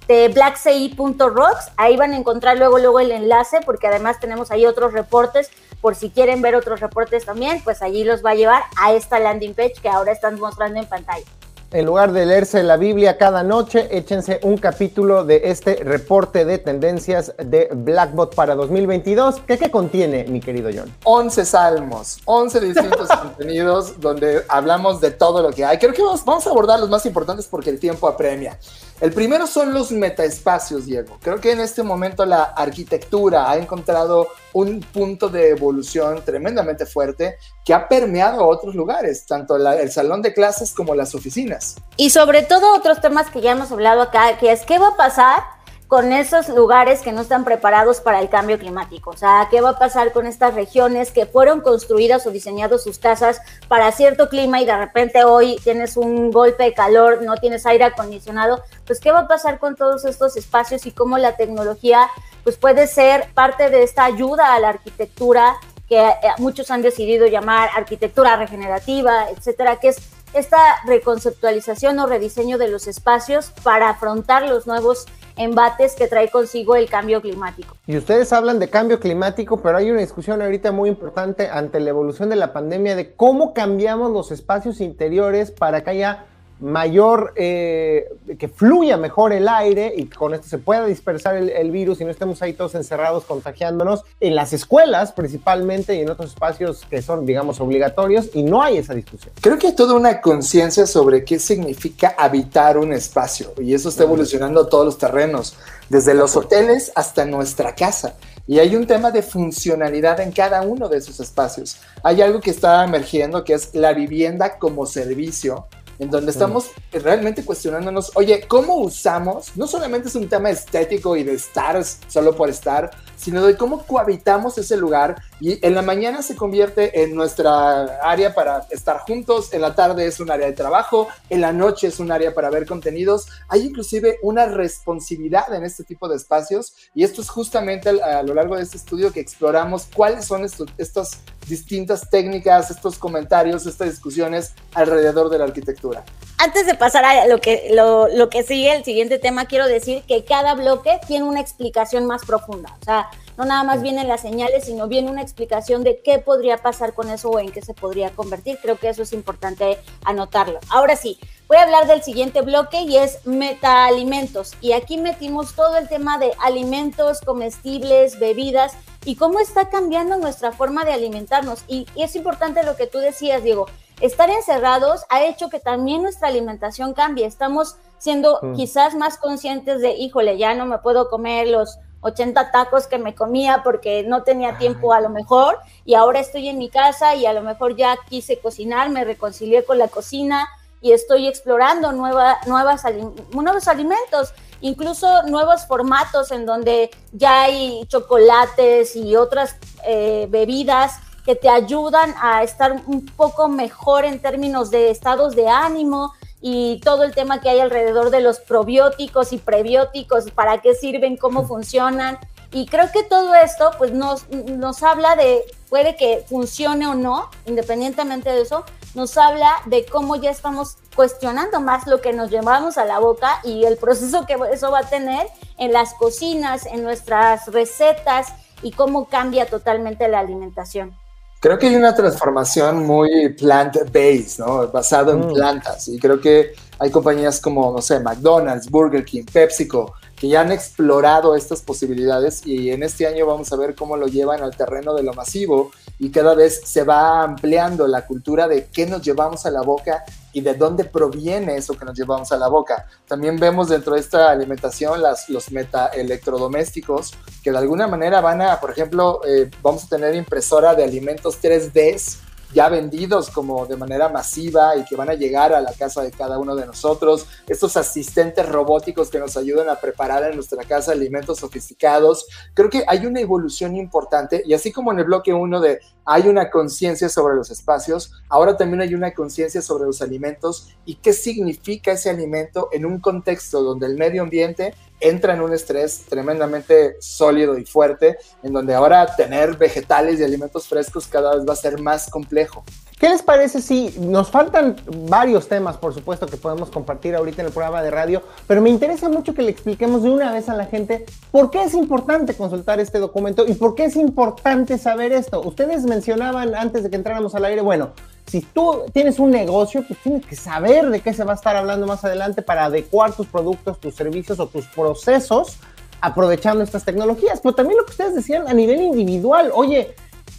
[0.09, 4.93] de blackci.rocks, ahí van a encontrar luego, luego el enlace, porque además tenemos ahí otros
[4.93, 8.93] reportes por si quieren ver otros reportes también, pues allí los va a llevar a
[8.93, 11.25] esta landing page que ahora están mostrando en pantalla.
[11.73, 16.59] En lugar de leerse la Biblia cada noche, échense un capítulo de este reporte de
[16.59, 19.43] tendencias de Blackbot para 2022.
[19.47, 20.93] ¿Qué, qué contiene, mi querido John?
[21.05, 25.79] 11 salmos, 11 distintos contenidos donde hablamos de todo lo que hay.
[25.79, 28.59] Creo que vamos, vamos a abordar los más importantes porque el tiempo apremia.
[29.01, 31.19] El primero son los metaespacios, Diego.
[31.23, 37.37] Creo que en este momento la arquitectura ha encontrado un punto de evolución tremendamente fuerte
[37.65, 41.60] que ha permeado a otros lugares, tanto el salón de clases como las oficinas.
[41.97, 44.97] Y sobre todo otros temas que ya hemos hablado acá, que es qué va a
[44.97, 45.43] pasar
[45.91, 49.11] con esos lugares que no están preparados para el cambio climático.
[49.11, 53.01] O sea, ¿qué va a pasar con estas regiones que fueron construidas o diseñadas sus
[53.01, 57.67] casas para cierto clima y de repente hoy tienes un golpe de calor, no tienes
[57.67, 58.63] aire acondicionado?
[58.87, 62.09] Pues, ¿qué va a pasar con todos estos espacios y cómo la tecnología
[62.45, 65.57] pues, puede ser parte de esta ayuda a la arquitectura
[65.89, 69.99] que eh, muchos han decidido llamar arquitectura regenerativa, etcétera, que es
[70.33, 76.77] esta reconceptualización o rediseño de los espacios para afrontar los nuevos embates que trae consigo
[76.77, 77.77] el cambio climático.
[77.87, 81.91] Y ustedes hablan de cambio climático, pero hay una discusión ahorita muy importante ante la
[81.91, 86.27] evolución de la pandemia de cómo cambiamos los espacios interiores para que haya
[86.61, 92.01] mayor, eh, que fluya mejor el aire y con esto se pueda dispersar el, virus
[92.01, 96.85] y no estemos ahí todos encerrados contagiándonos en las escuelas principalmente y en otros espacios
[96.91, 99.33] que son, digamos, obligatorios y no hay esa discusión.
[99.41, 104.03] Creo que hay toda una conciencia sobre qué significa habitar un espacio y eso está
[104.03, 105.57] evolucionando a todos los terrenos,
[105.89, 108.15] desde los hoteles hasta nuestra casa.
[108.47, 111.77] Y hay un tema de funcionalidad en cada uno de esos espacios.
[112.03, 115.67] Hay algo que está emergiendo que es la vivienda como servicio
[116.01, 119.57] en donde estamos realmente cuestionándonos, oye, ¿cómo usamos?
[119.57, 123.87] No solamente es un tema estético y de estar solo por estar, sino de cómo
[123.87, 129.53] cohabitamos ese lugar y en la mañana se convierte en nuestra área para estar juntos,
[129.53, 132.49] en la tarde es un área de trabajo, en la noche es un área para
[132.49, 133.27] ver contenidos.
[133.49, 138.33] Hay inclusive una responsabilidad en este tipo de espacios y esto es justamente a lo
[138.33, 140.47] largo de este estudio que exploramos cuáles son
[140.79, 141.19] estas
[141.51, 146.05] distintas técnicas, estos comentarios, estas discusiones alrededor de la arquitectura.
[146.39, 150.03] Antes de pasar a lo que, lo, lo que sigue, el siguiente tema, quiero decir
[150.09, 152.75] que cada bloque tiene una explicación más profunda.
[152.81, 153.11] O sea,
[153.41, 157.09] no nada más vienen las señales, sino viene una explicación de qué podría pasar con
[157.09, 158.59] eso o en qué se podría convertir.
[158.61, 160.59] Creo que eso es importante anotarlo.
[160.69, 164.53] Ahora sí, voy a hablar del siguiente bloque y es metaalimentos.
[164.61, 168.75] Y aquí metimos todo el tema de alimentos, comestibles, bebidas
[169.07, 171.65] y cómo está cambiando nuestra forma de alimentarnos.
[171.67, 173.69] Y, y es importante lo que tú decías, Diego.
[174.03, 177.25] Estar encerrados ha hecho que también nuestra alimentación cambie.
[177.25, 178.55] Estamos siendo mm.
[178.55, 183.15] quizás más conscientes de, híjole, ya no me puedo comer los 80 tacos que me
[183.15, 187.27] comía porque no tenía tiempo a lo mejor y ahora estoy en mi casa y
[187.27, 190.49] a lo mejor ya quise cocinar, me reconcilié con la cocina
[190.81, 192.85] y estoy explorando nueva, nuevas,
[193.33, 201.35] nuevos alimentos, incluso nuevos formatos en donde ya hay chocolates y otras eh, bebidas que
[201.37, 207.05] te ayudan a estar un poco mejor en términos de estados de ánimo y todo
[207.05, 212.19] el tema que hay alrededor de los probióticos y prebióticos, para qué sirven, cómo funcionan.
[212.53, 217.31] Y creo que todo esto pues nos, nos habla de, puede que funcione o no,
[217.47, 222.77] independientemente de eso, nos habla de cómo ya estamos cuestionando más lo que nos llevamos
[222.77, 226.83] a la boca y el proceso que eso va a tener en las cocinas, en
[226.83, 230.97] nuestras recetas y cómo cambia totalmente la alimentación.
[231.41, 234.69] Creo que hay una transformación muy plant-based, ¿no?
[234.69, 235.33] Basado en mm.
[235.33, 235.89] plantas.
[235.89, 240.53] Y creo que hay compañías como, no sé, McDonald's, Burger King, PepsiCo, que ya han
[240.53, 244.93] explorado estas posibilidades y en este año vamos a ver cómo lo llevan al terreno
[244.93, 249.45] de lo masivo y cada vez se va ampliando la cultura de qué nos llevamos
[249.45, 252.87] a la boca y de dónde proviene eso que nos llevamos a la boca.
[253.07, 258.59] También vemos dentro de esta alimentación las, los metaelectrodomésticos que de alguna manera van a,
[258.61, 262.17] por ejemplo, eh, vamos a tener impresora de alimentos 3D
[262.53, 266.11] ya vendidos como de manera masiva y que van a llegar a la casa de
[266.11, 270.93] cada uno de nosotros, estos asistentes robóticos que nos ayudan a preparar en nuestra casa
[270.93, 272.27] alimentos sofisticados.
[272.55, 276.27] Creo que hay una evolución importante y así como en el bloque 1 de hay
[276.29, 281.13] una conciencia sobre los espacios, ahora también hay una conciencia sobre los alimentos y qué
[281.13, 286.97] significa ese alimento en un contexto donde el medio ambiente entra en un estrés tremendamente
[287.01, 291.57] sólido y fuerte, en donde ahora tener vegetales y alimentos frescos cada vez va a
[291.57, 292.63] ser más complejo.
[293.01, 294.77] ¿Qué les parece si nos faltan
[295.09, 298.69] varios temas, por supuesto, que podemos compartir ahorita en el programa de radio, pero me
[298.69, 302.35] interesa mucho que le expliquemos de una vez a la gente por qué es importante
[302.35, 305.41] consultar este documento y por qué es importante saber esto?
[305.41, 307.93] Ustedes mencionaban antes de que entráramos al aire, bueno,
[308.27, 311.57] si tú tienes un negocio, pues tienes que saber de qué se va a estar
[311.57, 315.59] hablando más adelante para adecuar tus productos, tus servicios o tus procesos
[316.01, 317.41] aprovechando estas tecnologías.
[317.43, 319.95] Pero también lo que ustedes decían a nivel individual, oye,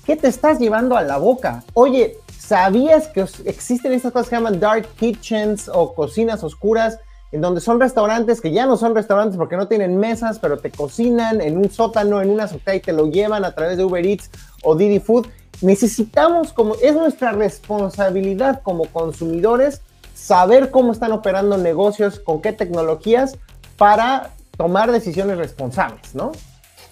[0.05, 1.63] ¿qué te estás llevando a la boca?
[1.73, 2.17] Oye,
[2.51, 6.99] ¿Sabías que existen estas cosas que se llaman dark kitchens o cocinas oscuras?
[7.31, 10.69] En donde son restaurantes que ya no son restaurantes porque no tienen mesas, pero te
[10.69, 14.05] cocinan en un sótano, en una azotea y te lo llevan a través de Uber
[14.05, 14.29] Eats
[14.63, 15.27] o Didi Food.
[15.61, 19.81] Necesitamos, como es nuestra responsabilidad como consumidores,
[20.15, 23.37] saber cómo están operando negocios, con qué tecnologías,
[23.77, 26.31] para tomar decisiones responsables, ¿no?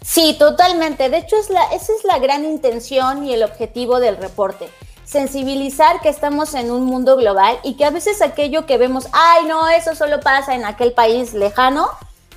[0.01, 1.09] Sí, totalmente.
[1.09, 4.69] De hecho, es la, esa es la gran intención y el objetivo del reporte
[5.09, 9.45] sensibilizar que estamos en un mundo global y que a veces aquello que vemos, ay,
[9.47, 11.89] no, eso solo pasa en aquel país lejano,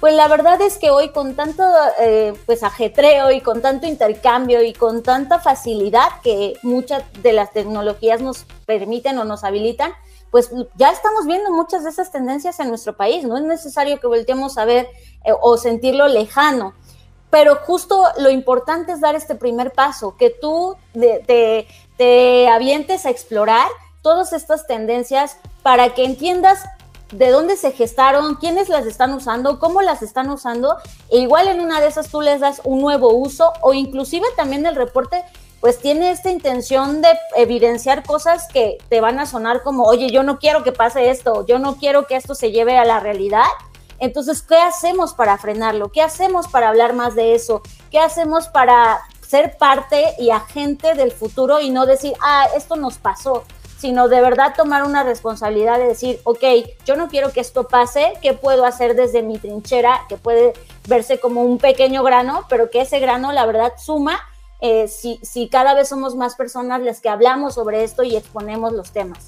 [0.02, 1.62] pues la verdad es que hoy con tanto
[2.00, 7.52] eh, pues ajetreo y con tanto intercambio y con tanta facilidad que muchas de las
[7.52, 9.92] tecnologías nos permiten o nos habilitan,
[10.32, 13.24] pues ya estamos viendo muchas de esas tendencias en nuestro país.
[13.24, 14.88] No es necesario que volteemos a ver
[15.24, 16.74] eh, o sentirlo lejano
[17.30, 23.10] pero justo lo importante es dar este primer paso, que tú te, te avientes a
[23.10, 23.68] explorar
[24.02, 26.62] todas estas tendencias para que entiendas
[27.12, 30.76] de dónde se gestaron, quiénes las están usando, cómo las están usando,
[31.10, 34.66] e igual en una de esas tú les das un nuevo uso o inclusive también
[34.66, 35.22] el reporte
[35.60, 40.24] pues tiene esta intención de evidenciar cosas que te van a sonar como, oye, yo
[40.24, 43.44] no quiero que pase esto, yo no quiero que esto se lleve a la realidad,
[44.02, 45.92] entonces, ¿qué hacemos para frenarlo?
[45.92, 47.62] ¿Qué hacemos para hablar más de eso?
[47.88, 52.98] ¿Qué hacemos para ser parte y agente del futuro y no decir, ah, esto nos
[52.98, 53.44] pasó,
[53.82, 56.44] sino de verdad tomar una responsabilidad de decir, ok,
[56.86, 60.02] yo no quiero que esto pase, ¿qué puedo hacer desde mi trinchera?
[60.08, 60.52] Que puede
[60.86, 64.20] verse como un pequeño grano, pero que ese grano, la verdad, suma
[64.60, 68.72] eh, si, si cada vez somos más personas las que hablamos sobre esto y exponemos
[68.72, 69.26] los temas.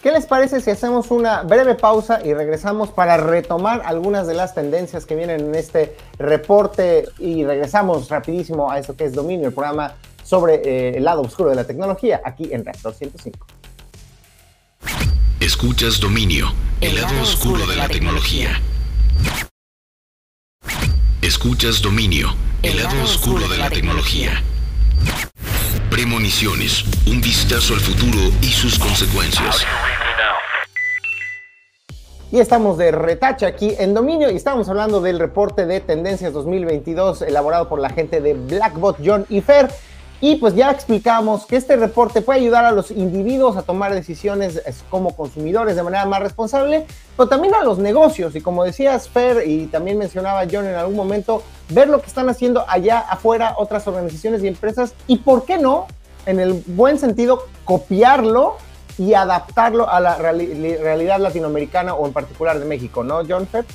[0.00, 4.54] ¿Qué les parece si hacemos una breve pausa y regresamos para retomar algunas de las
[4.54, 9.52] tendencias que vienen en este reporte y regresamos rapidísimo a esto que es Dominio, el
[9.52, 13.55] programa sobre eh, el lado oscuro de la tecnología aquí en Reactor 105.
[15.46, 16.48] Escuchas Dominio,
[16.80, 18.60] el, lado, oscuro, de, la, tecnología.
[21.22, 24.42] Escuchas Dominio, el, lado, oscuro de la, tecnología.
[25.88, 29.64] Premoniciones, un vistazo al futuro y sus consecuencias.
[32.32, 37.22] Y estamos de retache aquí en Dominio y estamos hablando del reporte de tendencias 2022
[37.22, 39.70] elaborado por la gente de Blackbot, John y Fer.
[40.20, 44.62] Y pues ya explicamos que este reporte puede ayudar a los individuos a tomar decisiones
[44.88, 48.34] como consumidores de manera más responsable, pero también a los negocios.
[48.34, 52.30] Y como decías, Fer, y también mencionaba John en algún momento, ver lo que están
[52.30, 55.86] haciendo allá afuera otras organizaciones y empresas y, ¿por qué no?
[56.24, 58.56] En el buen sentido, copiarlo
[58.98, 63.66] y adaptarlo a la realidad latinoamericana o en particular de México, ¿no, John Fer?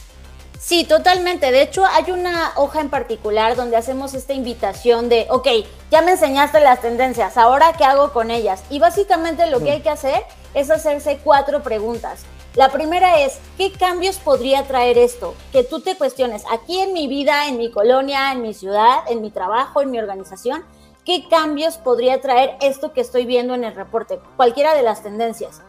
[0.63, 1.52] Sí, totalmente.
[1.52, 5.47] De hecho, hay una hoja en particular donde hacemos esta invitación de, ok,
[5.89, 8.63] ya me enseñaste las tendencias, ahora qué hago con ellas.
[8.69, 12.26] Y básicamente lo que hay que hacer es hacerse cuatro preguntas.
[12.54, 15.34] La primera es, ¿qué cambios podría traer esto?
[15.52, 19.24] Que tú te cuestiones, aquí en mi vida, en mi colonia, en mi ciudad, en
[19.24, 20.63] mi trabajo, en mi organización,
[21.06, 24.19] ¿qué cambios podría traer esto que estoy viendo en el reporte?
[24.38, 25.63] Cualquiera de las tendencias.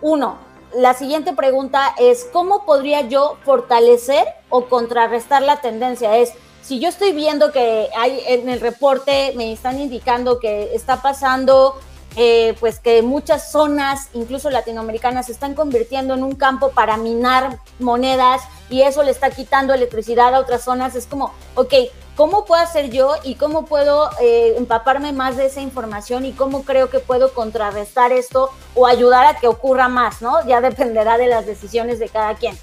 [0.00, 0.38] Uno,
[0.78, 6.16] la siguiente pregunta es, ¿cómo podría yo fortalecer o contrarrestar la tendencia?
[6.16, 11.02] Es, si yo estoy viendo que hay en el reporte, me están indicando que está
[11.02, 11.74] pasando,
[12.16, 17.58] eh, pues que muchas zonas, incluso latinoamericanas, se están convirtiendo en un campo para minar
[17.78, 21.74] monedas y eso le está quitando electricidad a otras zonas, es como, ok,
[22.16, 26.64] ¿cómo puedo hacer yo y cómo puedo eh, empaparme más de esa información y cómo
[26.64, 30.44] creo que puedo contrarrestar esto o ayudar a que ocurra más, ¿no?
[30.46, 32.58] Ya dependerá de las decisiones de cada quien.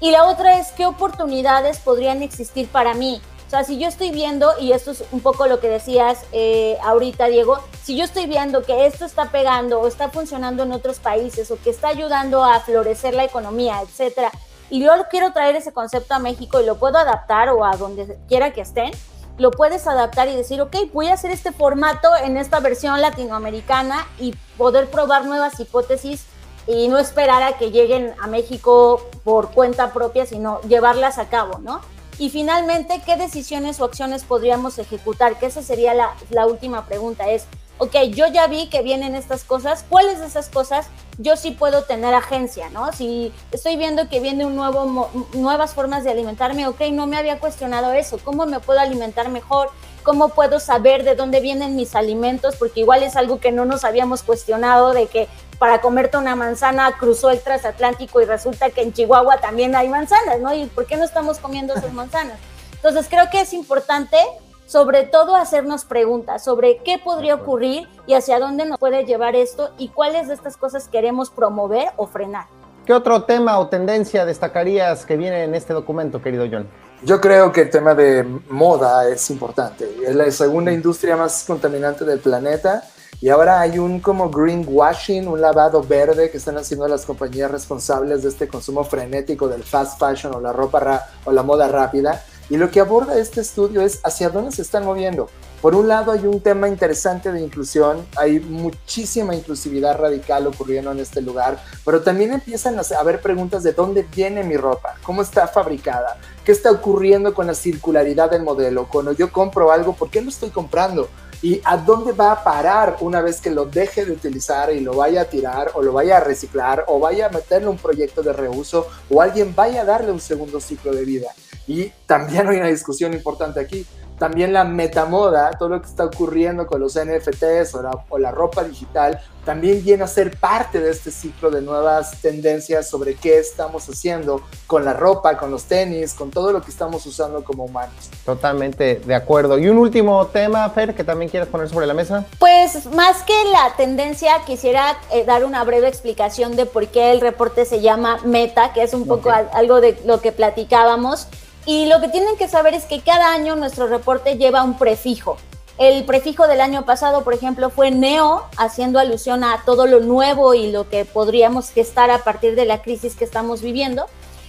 [0.00, 3.20] Y la otra es qué oportunidades podrían existir para mí.
[3.50, 6.78] O sea, si yo estoy viendo, y esto es un poco lo que decías eh,
[6.84, 11.00] ahorita, Diego, si yo estoy viendo que esto está pegando o está funcionando en otros
[11.00, 14.30] países o que está ayudando a florecer la economía, etcétera,
[14.70, 18.16] y yo quiero traer ese concepto a México y lo puedo adaptar o a donde
[18.28, 18.92] quiera que estén,
[19.36, 24.06] lo puedes adaptar y decir, ok, voy a hacer este formato en esta versión latinoamericana
[24.20, 26.24] y poder probar nuevas hipótesis
[26.68, 31.58] y no esperar a que lleguen a México por cuenta propia, sino llevarlas a cabo,
[31.58, 31.80] ¿no?
[32.20, 35.38] Y finalmente, ¿qué decisiones o acciones podríamos ejecutar?
[35.38, 37.46] Que esa sería la, última pregunta, es,
[37.78, 41.84] ok, yo ya vi que vienen estas cosas, ¿cuáles de esas cosas yo sí puedo
[41.84, 42.92] tener agencia, ¿no?
[42.92, 48.18] Si estoy viendo que viene nuevas formas de alimentarme, ok, no me había cuestionado eso,
[48.22, 49.70] ¿cómo me puedo alimentar mejor?
[50.02, 52.56] ¿Cómo puedo saber de dónde vienen mis alimentos?
[52.56, 55.26] Porque igual es algo que no nos habíamos cuestionado de que
[55.60, 60.40] para comerte una manzana cruzó el transatlántico y resulta que en Chihuahua también hay manzanas,
[60.40, 60.54] ¿no?
[60.54, 62.38] ¿Y por qué no estamos comiendo esas manzanas?
[62.72, 64.16] Entonces creo que es importante
[64.64, 69.70] sobre todo hacernos preguntas sobre qué podría ocurrir y hacia dónde nos puede llevar esto
[69.76, 72.46] y cuáles de estas cosas queremos promover o frenar.
[72.86, 76.66] ¿Qué otro tema o tendencia destacarías que viene en este documento, querido John?
[77.02, 79.90] Yo creo que el tema de moda es importante.
[80.06, 82.82] Es la segunda industria más contaminante del planeta
[83.20, 88.22] y ahora hay un como greenwashing, un lavado verde que están haciendo las compañías responsables
[88.22, 92.56] de este consumo frenético del fast fashion o la ropa o la moda rápida y
[92.56, 95.28] lo que aborda este estudio es hacia dónde se están moviendo.
[95.60, 100.98] Por un lado hay un tema interesante de inclusión, hay muchísima inclusividad radical ocurriendo en
[100.98, 105.46] este lugar, pero también empiezan a haber preguntas de dónde viene mi ropa, cómo está
[105.46, 108.88] fabricada, qué está ocurriendo con la circularidad del modelo.
[108.88, 111.08] Cuando yo compro algo, ¿por qué lo estoy comprando?
[111.42, 114.94] Y a dónde va a parar una vez que lo deje de utilizar y lo
[114.94, 118.32] vaya a tirar o lo vaya a reciclar o vaya a meterle un proyecto de
[118.32, 121.28] reuso o alguien vaya a darle un segundo ciclo de vida.
[121.66, 123.86] Y también hay una discusión importante aquí.
[124.20, 128.30] También la metamoda, todo lo que está ocurriendo con los NFTs o la, o la,
[128.30, 133.38] ropa digital, también viene a ser parte de este ciclo de nuevas tendencias sobre qué
[133.38, 137.64] estamos haciendo con la ropa, con los tenis, con todo lo que estamos usando como
[137.64, 138.10] humanos.
[138.26, 139.58] Totalmente de acuerdo.
[139.58, 142.26] Y un último tema, Fer, que también quieres poner sobre la mesa.
[142.38, 147.22] Pues más que la tendencia, quisiera eh, dar una breve explicación de por qué el
[147.22, 151.26] reporte se llama Meta, que es un poco algo de lo que platicábamos.
[151.66, 155.36] Y lo que tienen que saber es que cada año nuestro reporte lleva un prefijo.
[155.78, 160.52] El prefijo del año pasado, por ejemplo, fue neo, haciendo alusión a todo lo nuevo
[160.52, 164.06] y lo que podríamos gestar a partir de la crisis que estamos viviendo.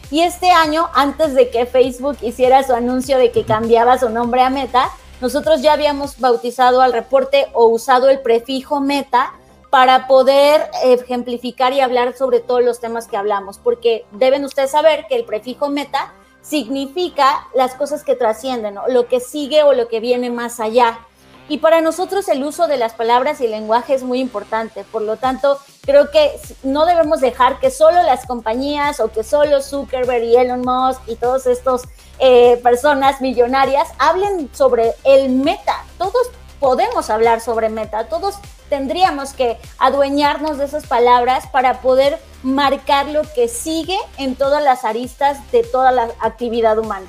[0.09, 4.41] Y este año, antes de que Facebook hiciera su anuncio de que cambiaba su nombre
[4.41, 4.89] a Meta,
[5.21, 9.31] nosotros ya habíamos bautizado al reporte o usado el prefijo Meta
[9.69, 15.05] para poder ejemplificar y hablar sobre todos los temas que hablamos, porque deben ustedes saber
[15.07, 19.99] que el prefijo Meta significa las cosas que trascienden, lo que sigue o lo que
[19.99, 20.99] viene más allá.
[21.49, 24.85] Y para nosotros el uso de las palabras y el lenguaje es muy importante.
[24.85, 26.31] Por lo tanto, creo que
[26.63, 31.15] no debemos dejar que solo las compañías o que solo Zuckerberg y Elon Musk y
[31.15, 31.81] todos estos
[32.19, 35.83] eh, personas millonarias hablen sobre el meta.
[35.97, 36.29] Todos
[36.61, 38.05] podemos hablar sobre meta.
[38.05, 38.35] Todos
[38.69, 44.85] tendríamos que adueñarnos de esas palabras para poder marcar lo que sigue en todas las
[44.85, 47.07] aristas de toda la actividad humana.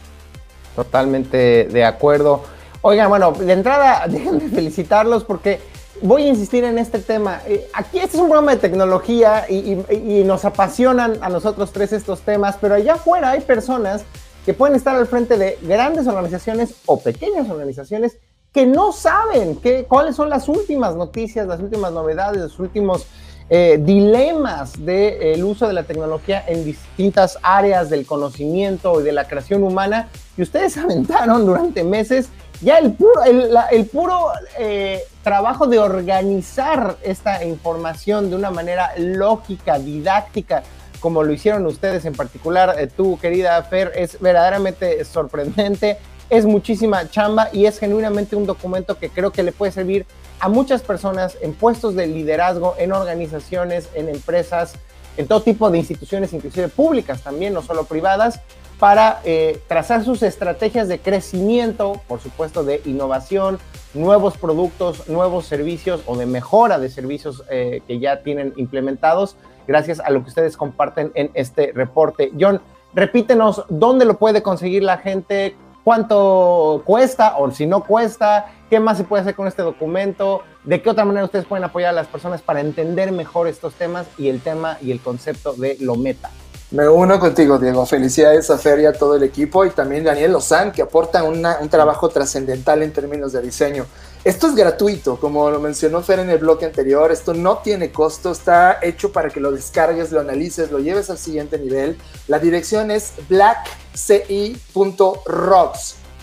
[0.74, 2.42] Totalmente de acuerdo.
[2.80, 5.60] Oigan, bueno, de entrada, déjenme felicitarlos porque
[6.00, 7.42] voy a insistir en este tema.
[7.46, 12.22] Eh, aquí este es un programa de tecnología y, nos apasionan a nosotros tres estos
[12.22, 14.04] temas, pero allá afuera hay personas
[14.46, 18.16] que pueden estar al frente de grandes organizaciones o pequeñas organizaciones
[18.52, 23.06] que no saben qué, cuáles son las últimas noticias, las últimas novedades, los últimos
[23.48, 29.26] eh, dilemas del uso de la tecnología en distintas áreas del conocimiento y de la
[29.26, 30.08] creación humana.
[30.36, 32.28] Y ustedes aventaron durante meses
[32.60, 34.28] ya el puro, el, puro
[34.58, 40.62] eh, trabajo de organizar esta información de una manera lógica, didáctica,
[41.00, 45.98] como lo hicieron ustedes en particular, eh, tú querida Fer, es verdaderamente sorprendente,
[46.32, 50.06] es muchísima chamba y es genuinamente un documento que creo que le puede servir
[50.40, 54.76] a muchas personas en puestos de liderazgo, en organizaciones, en empresas,
[55.18, 58.40] en todo tipo de instituciones, inclusive públicas también, no solo privadas,
[58.78, 63.58] para eh, trazar sus estrategias de crecimiento, por supuesto, de innovación,
[63.92, 69.36] nuevos productos, nuevos servicios o de mejora de servicios eh, que ya tienen implementados,
[69.68, 72.32] gracias a lo que ustedes comparten en este reporte.
[72.40, 72.62] John,
[72.94, 75.54] repítenos dónde lo puede conseguir la gente,
[75.84, 80.80] cuánto cuesta o si no cuesta, qué más se puede hacer con este documento, de
[80.80, 84.28] qué otra manera ustedes pueden apoyar a las personas para entender mejor estos temas y
[84.28, 86.30] el tema y el concepto de lo meta.
[86.70, 87.84] Me uno contigo, Diego.
[87.84, 91.42] Felicidades a Fer y a todo el equipo y también Daniel Lozán, que aporta un
[91.68, 93.84] trabajo trascendental en términos de diseño.
[94.24, 97.10] Esto es gratuito, como lo mencionó Fer en el bloque anterior.
[97.10, 101.18] Esto no tiene costo, está hecho para que lo descargues, lo analices, lo lleves al
[101.18, 101.98] siguiente nivel.
[102.28, 104.36] La dirección es blackci.rocks.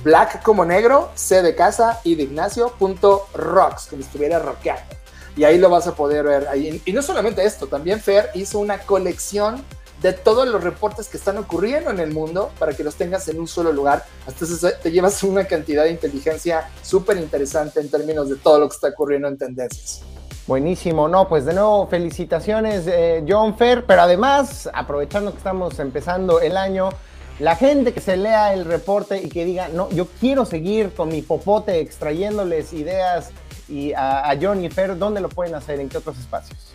[0.02, 4.96] Black como negro, C de casa y de Ignacio.rocks, como estuviera rockeando.
[5.36, 6.48] Y ahí lo vas a poder ver.
[6.86, 9.62] Y no solamente esto, también Fer hizo una colección
[10.02, 13.40] de todos los reportes que están ocurriendo en el mundo para que los tengas en
[13.40, 14.06] un solo lugar.
[14.26, 14.46] Hasta
[14.82, 18.88] te llevas una cantidad de inteligencia súper interesante en términos de todo lo que está
[18.90, 20.02] ocurriendo en tendencias.
[20.48, 26.42] Buenísimo, no, pues de nuevo felicitaciones eh, John Fer, pero además, aprovechando que estamos empezando
[26.42, 26.90] el año,
[27.38, 31.10] la gente que se lea el reporte y que diga, no, yo quiero seguir con
[31.10, 33.30] mi popote extrayéndoles ideas
[33.68, 35.80] y a, a John y Fer, ¿dónde lo pueden hacer?
[35.80, 36.74] ¿En qué otros espacios?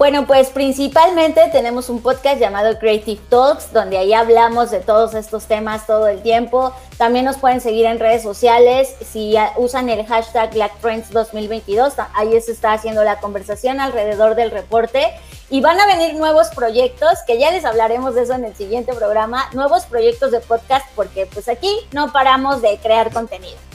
[0.00, 5.44] Bueno, pues principalmente tenemos un podcast llamado Creative Talks, donde ahí hablamos de todos estos
[5.44, 6.72] temas todo el tiempo.
[6.96, 8.96] También nos pueden seguir en redes sociales.
[9.04, 15.06] Si usan el hashtag BlackFriends 2022, ahí se está haciendo la conversación alrededor del reporte.
[15.50, 18.94] Y van a venir nuevos proyectos, que ya les hablaremos de eso en el siguiente
[18.94, 23.69] programa, nuevos proyectos de podcast, porque pues aquí no paramos de crear contenido.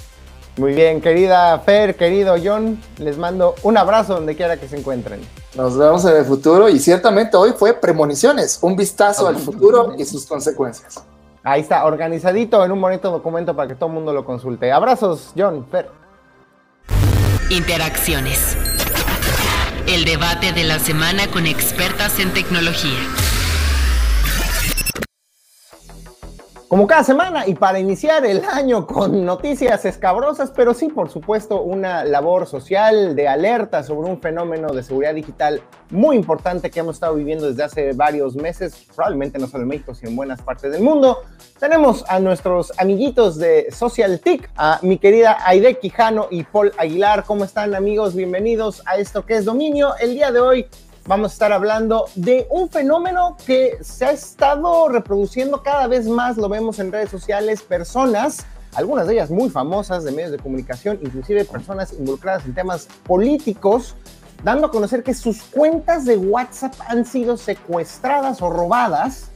[0.57, 5.19] Muy bien, querida Fer, querido John, les mando un abrazo donde quiera que se encuentren.
[5.53, 10.05] Nos vemos en el futuro y ciertamente hoy fue premoniciones, un vistazo al futuro y
[10.05, 11.03] sus consecuencias.
[11.43, 14.71] Ahí está, organizadito en un bonito documento para que todo el mundo lo consulte.
[14.71, 15.89] Abrazos, John, Fer.
[17.49, 18.57] Interacciones.
[19.87, 22.97] El debate de la semana con expertas en tecnología.
[26.67, 31.61] Como cada semana y para iniciar el año con noticias escabrosas, pero sí, por supuesto,
[31.61, 35.61] una labor social de alerta sobre un fenómeno de seguridad digital
[35.91, 39.93] muy importante que hemos estado viviendo desde hace varios meses, probablemente no solo en México,
[39.93, 41.19] sino en buenas partes del mundo.
[41.59, 47.25] Tenemos a nuestros amiguitos de Social TIC, a mi querida Aide Quijano y Paul Aguilar.
[47.25, 48.15] ¿Cómo están amigos?
[48.15, 49.95] Bienvenidos a esto que es Dominio.
[49.99, 50.65] El día de hoy
[51.07, 56.37] vamos a estar hablando de un fenómeno que se ha estado reproduciendo cada vez más,
[56.37, 60.99] lo vemos en redes sociales, personas, algunas de ellas muy famosas de medios de comunicación,
[61.01, 63.95] inclusive personas involucradas en temas políticos,
[64.43, 69.31] dando a conocer que sus cuentas de WhatsApp han sido secuestradas o robadas.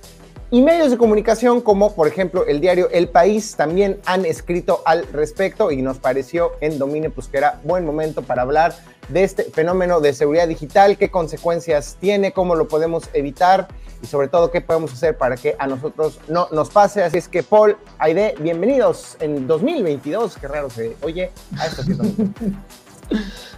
[0.51, 5.05] Y medios de comunicación como por ejemplo el diario El País también han escrito al
[5.13, 8.73] respecto y nos pareció en Domine pues que era buen momento para hablar
[9.09, 13.67] de este fenómeno de seguridad digital, qué consecuencias tiene, cómo lo podemos evitar
[14.01, 17.03] y sobre todo qué podemos hacer para que a nosotros no nos pase.
[17.03, 21.83] Así es que Paul, Aide, bienvenidos en 2022, qué raro se oye a esto.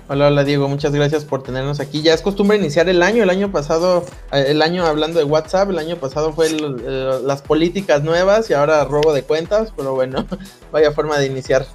[0.07, 2.01] Hola, hola Diego, muchas gracias por tenernos aquí.
[2.01, 5.69] Ya es costumbre iniciar el año, el año pasado, eh, el año hablando de WhatsApp,
[5.69, 10.25] el año pasado fue las políticas nuevas y ahora robo de cuentas, pero bueno,
[10.71, 11.65] vaya forma de iniciar.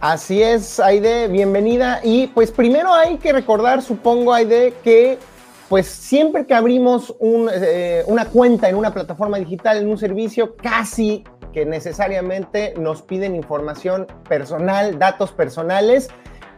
[0.00, 2.00] Así es, Aide, bienvenida.
[2.02, 5.18] Y pues primero hay que recordar, supongo, Aide, que
[5.68, 7.14] pues siempre que abrimos
[7.52, 11.22] eh, una cuenta en una plataforma digital, en un servicio, casi
[11.52, 16.08] que necesariamente nos piden información personal, datos personales,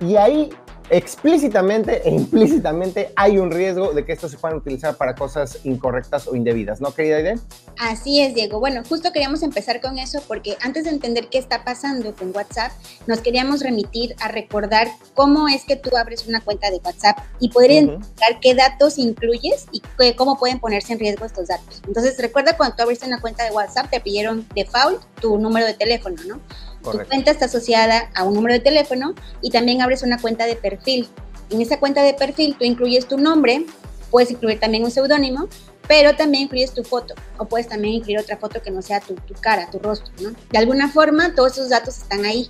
[0.01, 0.51] y ahí
[0.93, 6.29] explícitamente e implícitamente hay un riesgo de que estos se puedan utilizar para cosas incorrectas
[6.29, 7.39] o indebidas, ¿no, querida Aide?
[7.79, 8.61] Así es, Diego.
[8.61, 12.73] Bueno, justo queríamos empezar con eso porque antes de entender qué está pasando con WhatsApp,
[13.07, 17.49] nos queríamos remitir a recordar cómo es que tú abres una cuenta de WhatsApp y
[17.49, 19.83] poder identificar qué datos incluyes y
[20.15, 21.81] cómo pueden ponerse en riesgo estos datos.
[21.87, 25.73] Entonces, recuerda cuando tú abriste una cuenta de WhatsApp, te pidieron default tu número de
[25.73, 26.39] teléfono, ¿no?
[26.83, 30.57] Tu cuenta está asociada a un número de teléfono y también abres una cuenta de
[30.57, 31.09] perfil.
[31.51, 33.67] En esa cuenta de perfil tú incluyes tu nombre,
[34.11, 35.49] puedes incluir también un seudónimo,
[35.87, 39.15] pero también incluyes tu foto o puedes también incluir otra foto que no sea tu,
[39.41, 40.31] cara, tu rostro, ¿no?
[40.51, 42.49] De alguna forma todos esos datos están ahí.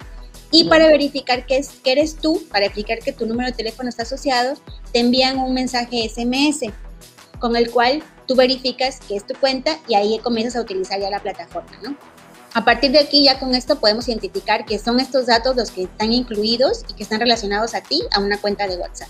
[0.50, 3.88] Y para verificar que, es, que eres tú, para verificar que tu número de teléfono
[3.88, 4.54] está asociado,
[4.92, 6.70] te envían un mensaje SMS
[7.38, 11.10] con el cual tú verificas que es tu cuenta y ahí comienzas a utilizar ya
[11.10, 11.96] la plataforma, ¿no?
[12.54, 15.84] A partir de aquí, ya con esto podemos identificar que son estos datos los que
[15.84, 19.08] están incluidos y que están relacionados a ti, a una cuenta de WhatsApp.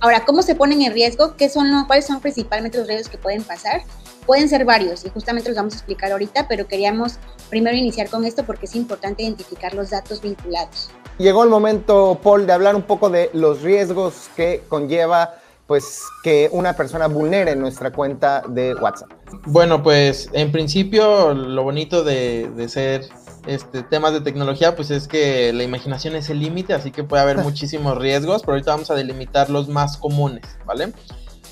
[0.00, 1.36] Ahora, ¿cómo se ponen en riesgo?
[1.36, 3.82] ¿Qué son, ¿Cuáles son principalmente los riesgos que pueden pasar?
[4.26, 7.18] Pueden ser varios y justamente los vamos a explicar ahorita, pero queríamos
[7.48, 10.90] primero iniciar con esto porque es importante identificar los datos vinculados.
[11.18, 15.34] Llegó el momento, Paul, de hablar un poco de los riesgos que conlleva
[15.70, 19.08] pues que una persona vulnere nuestra cuenta de WhatsApp?
[19.46, 23.08] Bueno, pues en principio lo bonito de, ser
[23.46, 27.22] este, temas de tecnología, pues es que la imaginación es el límite, así que puede
[27.22, 30.92] haber muchísimos riesgos, pero ahorita vamos a delimitar los más comunes, ¿vale?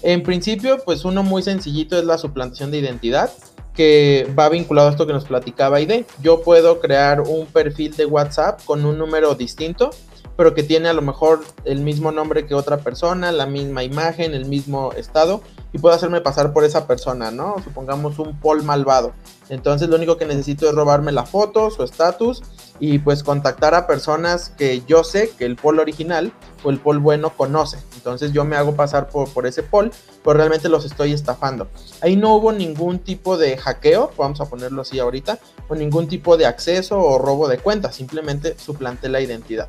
[0.02, 3.30] En principio, pues uno muy sencillito es la suplantación de identidad,
[3.72, 6.06] que va vinculado a esto que nos platicaba ID.
[6.20, 9.90] Yo puedo crear un perfil de WhatsApp con un número distinto
[10.38, 14.34] pero que tiene a lo mejor el mismo nombre que otra persona, la misma imagen,
[14.34, 17.56] el mismo estado, y puedo hacerme pasar por esa persona, ¿no?
[17.64, 19.14] Supongamos un Paul malvado.
[19.48, 22.44] Entonces lo único que necesito es robarme la foto, su estatus,
[22.78, 26.32] y pues contactar a personas que yo sé que el Paul original
[26.62, 27.78] o el Paul bueno conoce.
[27.96, 29.90] Entonces yo me hago pasar por, por ese Paul,
[30.22, 31.66] pero realmente los estoy estafando.
[32.00, 36.36] Ahí no hubo ningún tipo de hackeo, vamos a ponerlo así ahorita, o ningún tipo
[36.36, 39.68] de acceso o robo de cuenta, simplemente suplanté la identidad.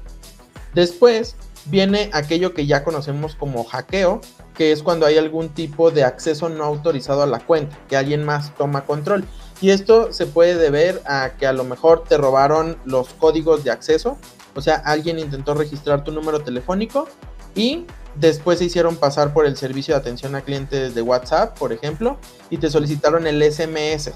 [0.73, 4.21] Después viene aquello que ya conocemos como hackeo,
[4.53, 8.23] que es cuando hay algún tipo de acceso no autorizado a la cuenta, que alguien
[8.23, 9.25] más toma control.
[9.61, 13.71] Y esto se puede deber a que a lo mejor te robaron los códigos de
[13.71, 14.17] acceso,
[14.55, 17.07] o sea, alguien intentó registrar tu número telefónico
[17.55, 21.73] y después se hicieron pasar por el servicio de atención a clientes de WhatsApp, por
[21.73, 22.17] ejemplo,
[22.49, 24.11] y te solicitaron el SMS.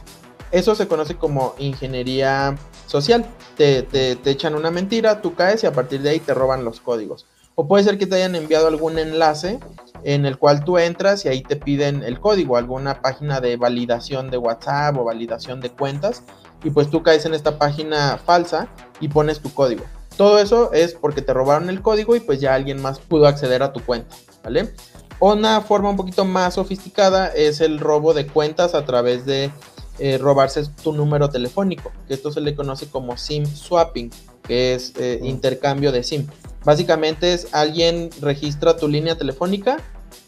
[0.53, 3.25] Eso se conoce como ingeniería social.
[3.57, 6.79] Te, te, echan una mentira, tú caes y a partir de ahí te roban los
[6.79, 7.25] códigos.
[7.55, 9.59] O puede ser que te hayan enviado algún enlace
[10.03, 14.29] en el cual tú entras y ahí te piden el código, alguna página de validación
[14.29, 16.21] de WhatsApp o validación de cuentas.
[16.63, 18.67] Y pues tú caes en esta página falsa
[18.99, 19.83] y pones tu código.
[20.17, 23.63] Todo eso es porque te robaron el código y pues ya alguien más pudo acceder
[23.63, 24.71] a tu cuenta, ¿vale?
[25.19, 29.51] Una forma un poquito más sofisticada es el robo de cuentas a través de
[29.99, 34.93] eh, robarse tu número telefónico, que esto se le conoce como SIM swapping, que es
[34.97, 36.27] eh, intercambio de SIM.
[36.63, 39.77] Básicamente es alguien registra tu línea telefónica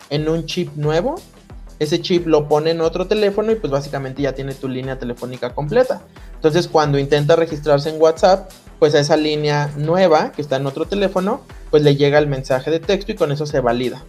[0.10, 1.16] en un chip nuevo,
[1.80, 5.54] ese chip lo pone en otro teléfono y pues básicamente ya tiene tu línea telefónica
[5.54, 6.02] completa.
[6.36, 8.50] Entonces cuando intenta registrarse en WhatsApp,
[8.80, 11.42] pues a esa línea nueva que está en otro teléfono,
[11.72, 14.04] pues le llega el mensaje de texto y con eso se valida.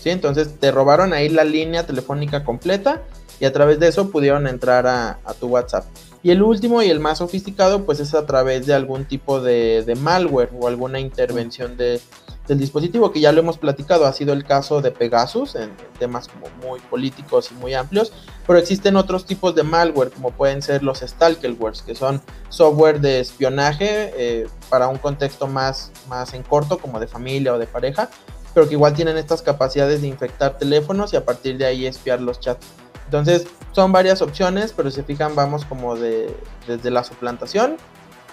[0.00, 0.08] ¿Sí?
[0.10, 3.02] Entonces te robaron ahí la línea telefónica completa
[3.40, 5.86] y a través de eso pudieron entrar a, tu WhatsApp.
[6.22, 9.96] Y el último y el más sofisticado pues es a través de algún tipo de,
[9.98, 12.00] malware o alguna intervención de,
[12.46, 16.28] del dispositivo que ya lo hemos platicado, ha sido el caso de Pegasus en, temas
[16.62, 18.12] muy políticos y muy amplios,
[18.46, 22.20] pero existen otros tipos de malware como pueden ser los stalkerwares que son
[22.50, 27.58] software de espionaje eh, para un contexto más, más en corto como de familia o
[27.58, 28.10] de pareja,
[28.52, 32.20] pero que igual tienen estas capacidades de infectar teléfonos y a partir de ahí espiar
[32.20, 32.66] los chats.
[33.10, 36.32] Entonces, son varias opciones, pero si se fijan, vamos como de,
[36.68, 37.76] desde la suplantación,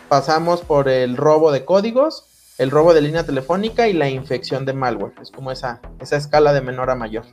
[0.07, 2.25] pasamos por el robo de códigos,
[2.59, 5.13] el robo de línea telefónica y la infección de malware.
[5.19, 7.23] Es como esa, esa escala de menor a mayor.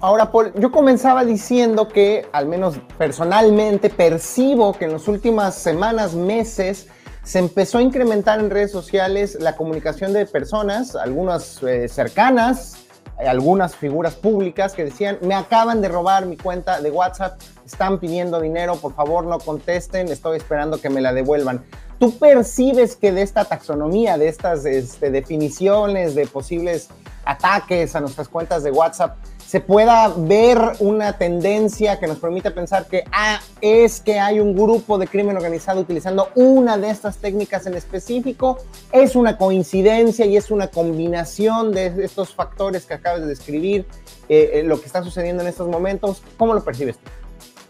[0.00, 6.14] Ahora, Paul, yo comenzaba diciendo que, al menos personalmente, percibo que en las últimas semanas,
[6.14, 6.88] meses,
[7.22, 12.89] se empezó a incrementar en redes sociales la comunicación de personas, algunas eh, cercanas,
[13.26, 18.40] algunas figuras públicas que decían, me acaban de robar mi cuenta de WhatsApp, están pidiendo
[18.40, 21.64] dinero, por favor no contesten, estoy esperando que me la devuelvan.
[22.00, 26.88] ¿tú percibes que de esta taxonomía, de estas este, definiciones de posibles
[27.26, 29.18] ataques a nuestras cuentas de WhatsApp,
[29.50, 34.54] se pueda ver una tendencia que nos permita pensar que ah, es que hay un
[34.54, 38.58] grupo de crimen organizado utilizando una de estas técnicas en específico,
[38.92, 43.86] es una coincidencia y es una combinación de estos factores que acabas de describir,
[44.28, 46.22] eh, eh, lo que está sucediendo en estos momentos.
[46.38, 47.10] ¿Cómo lo percibes tú?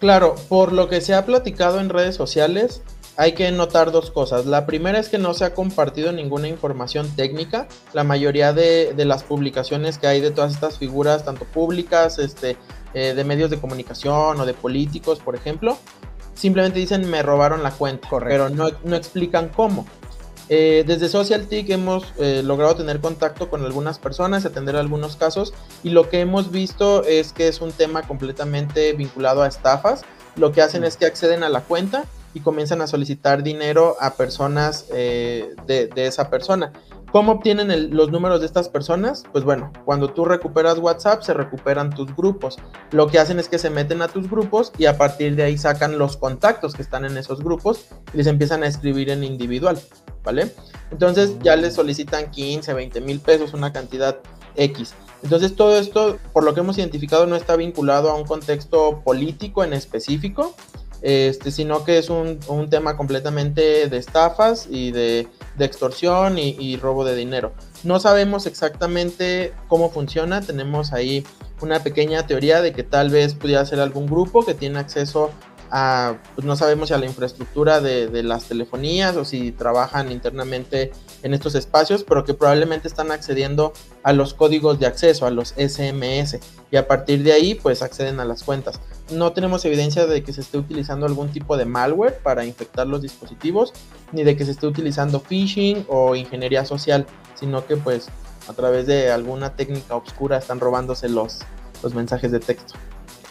[0.00, 2.82] Claro, por lo que se ha platicado en redes sociales,
[3.20, 4.46] hay que notar dos cosas.
[4.46, 7.68] La primera es que no se ha compartido ninguna información técnica.
[7.92, 12.56] La mayoría de, las publicaciones que hay de todas estas figuras, tanto públicas, este,
[12.94, 15.76] eh, de medios de comunicación o de políticos, por ejemplo,
[16.32, 19.84] simplemente dicen me robaron la cuenta, pero no, explican cómo.
[20.48, 25.52] Eh, desde SocialTIC hemos eh, logrado tener contacto con algunas personas, atender algunos casos
[25.82, 30.04] y lo que hemos visto es que es un tema completamente vinculado a estafas.
[30.36, 30.84] Lo que hacen mm.
[30.84, 35.90] es que acceden a la cuenta, y comienzan a solicitar dinero a personas eh, de,
[35.96, 36.72] esa persona.
[37.12, 39.24] ¿Cómo obtienen los números de estas personas?
[39.32, 42.56] Pues bueno, cuando tú recuperas WhatsApp, se recuperan tus grupos.
[42.92, 45.58] Lo que hacen es que se meten a tus grupos y a partir de ahí
[45.58, 49.80] sacan los contactos que están en esos grupos y les empiezan a escribir en individual,
[50.22, 50.54] ¿vale?
[50.92, 54.18] Entonces ya les solicitan 15, 20 mil pesos, una cantidad
[54.54, 54.94] X.
[55.22, 59.64] Entonces todo esto, por lo que hemos identificado, no está vinculado a un contexto político
[59.64, 60.54] en específico,
[61.03, 62.38] este, sino que es un,
[62.70, 65.28] tema completamente de estafas y de,
[65.59, 67.53] extorsión y, robo de dinero.
[67.84, 71.24] No sabemos exactamente cómo funciona, tenemos ahí
[71.61, 75.30] una pequeña teoría de que tal vez pudiera ser algún grupo que tiene acceso
[76.34, 80.90] pues no sabemos si a la infraestructura de, las telefonías o si trabajan internamente
[81.22, 83.72] en estos espacios, pero que probablemente están accediendo
[84.03, 86.38] a los códigos de acceso, a los SMS,
[86.72, 88.80] y a partir de ahí pues acceden a las cuentas.
[89.11, 93.02] No tenemos evidencia de que se esté utilizando algún tipo de malware para infectar los
[93.02, 93.72] dispositivos,
[94.12, 98.08] ni de que se esté utilizando phishing o ingeniería social, sino que pues
[98.48, 101.40] a través de alguna técnica oscura están robándose los,
[101.82, 102.74] los mensajes de texto.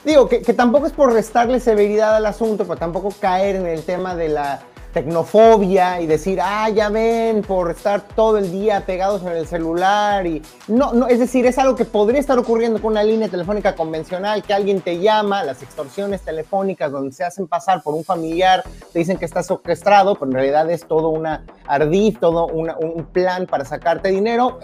[0.05, 3.83] Digo, que, que, tampoco es por restarle severidad al asunto, pero tampoco caer en el
[3.83, 4.61] tema de la
[4.93, 10.25] tecnofobia y decir, ah, ya ven, por estar todo el día pegados en el celular
[10.25, 13.75] y no, no, es decir, es algo que podría estar ocurriendo con una línea telefónica
[13.75, 18.63] convencional, que alguien te llama, las extorsiones telefónicas donde se hacen pasar por un familiar,
[18.91, 23.45] te dicen que estás orquestado, pero en realidad es todo una ardid, todo un plan
[23.45, 24.59] para sacarte dinero.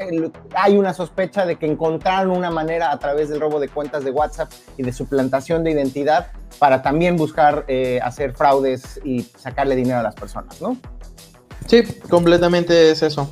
[0.56, 4.12] hay una sospecha de que encontraron una manera a través del robo de cuentas de
[4.12, 6.28] WhatsApp y de suplantación de identidad
[6.58, 10.78] para también buscar eh, hacer fraudes y sacarle dinero a las personas, ¿no?
[11.68, 13.30] Sí, completamente es eso.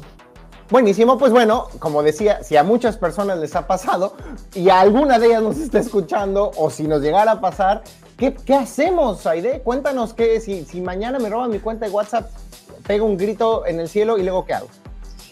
[0.70, 4.16] Buenísimo, pues bueno, como decía, si a muchas personas les ha pasado
[4.54, 7.84] y a alguna de ellas nos está escuchando o si nos llegara a pasar,
[8.18, 9.62] ¿qué, qué hacemos, Aide?
[9.62, 12.30] Cuéntanos que si, si mañana me roban mi cuenta de WhatsApp,
[12.86, 14.68] pego un grito en el cielo y luego ¿qué hago?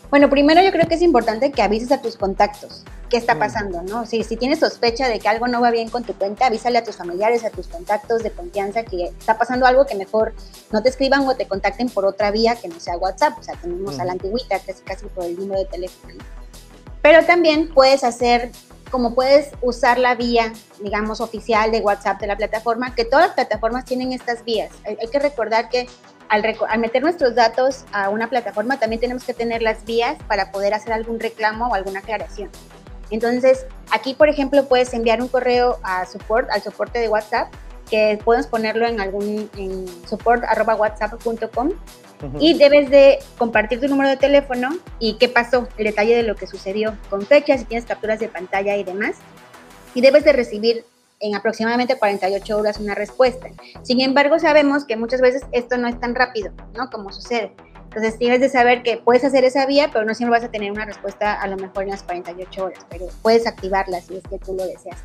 [0.10, 3.82] Bueno, primero yo creo que es importante que avises a tus contactos qué está pasando,
[3.84, 4.06] ¿no?
[4.06, 6.84] Si, si tienes sospecha de que algo no va bien con tu cuenta, avísale a
[6.84, 10.34] tus familiares, a tus contactos de confianza que está pasando algo que mejor
[10.72, 13.38] no te escriban o te contacten por otra vía que no sea WhatsApp.
[13.38, 16.14] O sea, tenemos a la antigüita, casi casi por el número de teléfono.
[17.02, 18.52] Pero también puedes hacer,
[18.89, 23.36] como puedes usar la vía, digamos, oficial de WhatsApp de la plataforma, que todas las
[23.36, 24.72] plataformas tienen estas vías.
[24.86, 25.89] hay que recordar que
[26.32, 30.74] al, meter nuestros datos a una plataforma, también tenemos que tener las vías para poder
[30.74, 32.50] hacer algún reclamo o alguna aclaración.
[33.10, 37.54] Entonces, aquí, por ejemplo, puedes enviar un correo a support, al soporte de WhatsApp,
[37.90, 41.72] que puedes ponerlo en algún en support.whatsapp.com
[42.40, 44.70] y debes de compartir tu número de teléfono
[45.00, 48.30] y qué pasó, el detalle de lo que sucedió, con fechas, si tienes capturas de
[48.30, 49.18] pantalla y demás.
[49.94, 50.86] Y debes de recibir
[51.22, 53.47] en aproximadamente 48 horas una respuesta.
[53.84, 56.89] Sin embargo, sabemos que muchas veces esto no es tan rápido, ¿no?
[56.89, 57.53] Como sucede.
[57.84, 60.72] Entonces tienes de saber que puedes hacer esa vía, pero no siempre vas a tener
[60.72, 64.39] una respuesta a lo mejor en las 48 horas, pero puedes activarla si es que
[64.39, 64.97] tú lo deseas.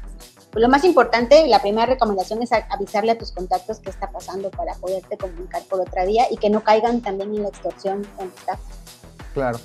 [0.53, 4.51] Pues lo más importante, la primera recomendación es avisarle a tus contactos qué está pasando
[4.51, 8.31] para poderte comunicar por otra vía y que no caigan también en la extorsión en
[9.35, 9.59] Claro.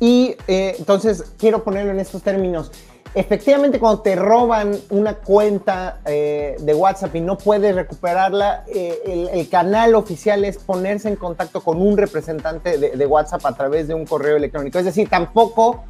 [0.00, 2.72] Y eh, entonces quiero ponerlo en estos términos
[3.14, 9.48] efectivamente cuando te roban una cuenta eh, de WhatsApp y no puedes recuperarla, eh, el,
[9.48, 14.06] canal oficial es ponerse en contacto con un representante de, WhatsApp a través de un
[14.06, 14.78] correo electrónico.
[14.78, 15.84] Es decir, tampoco,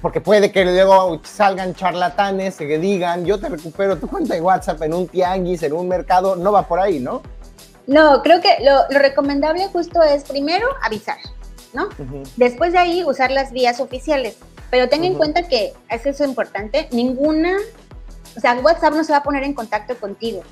[0.00, 4.80] porque puede que luego salgan charlatanes que digan, yo te recupero tu cuenta de WhatsApp
[4.82, 7.20] en un tianguis, en un mercado, no va por ahí, ¿no?
[7.86, 11.18] No, creo que lo, recomendable justo es primero avisar,
[11.74, 11.88] ¿no?
[12.36, 14.38] Después de ahí usar las vías oficiales.
[14.74, 17.58] Pero ten en cuenta que, eso es importante, ninguna,
[18.36, 20.42] o sea, WhatsApp no se va a poner en contacto contigo.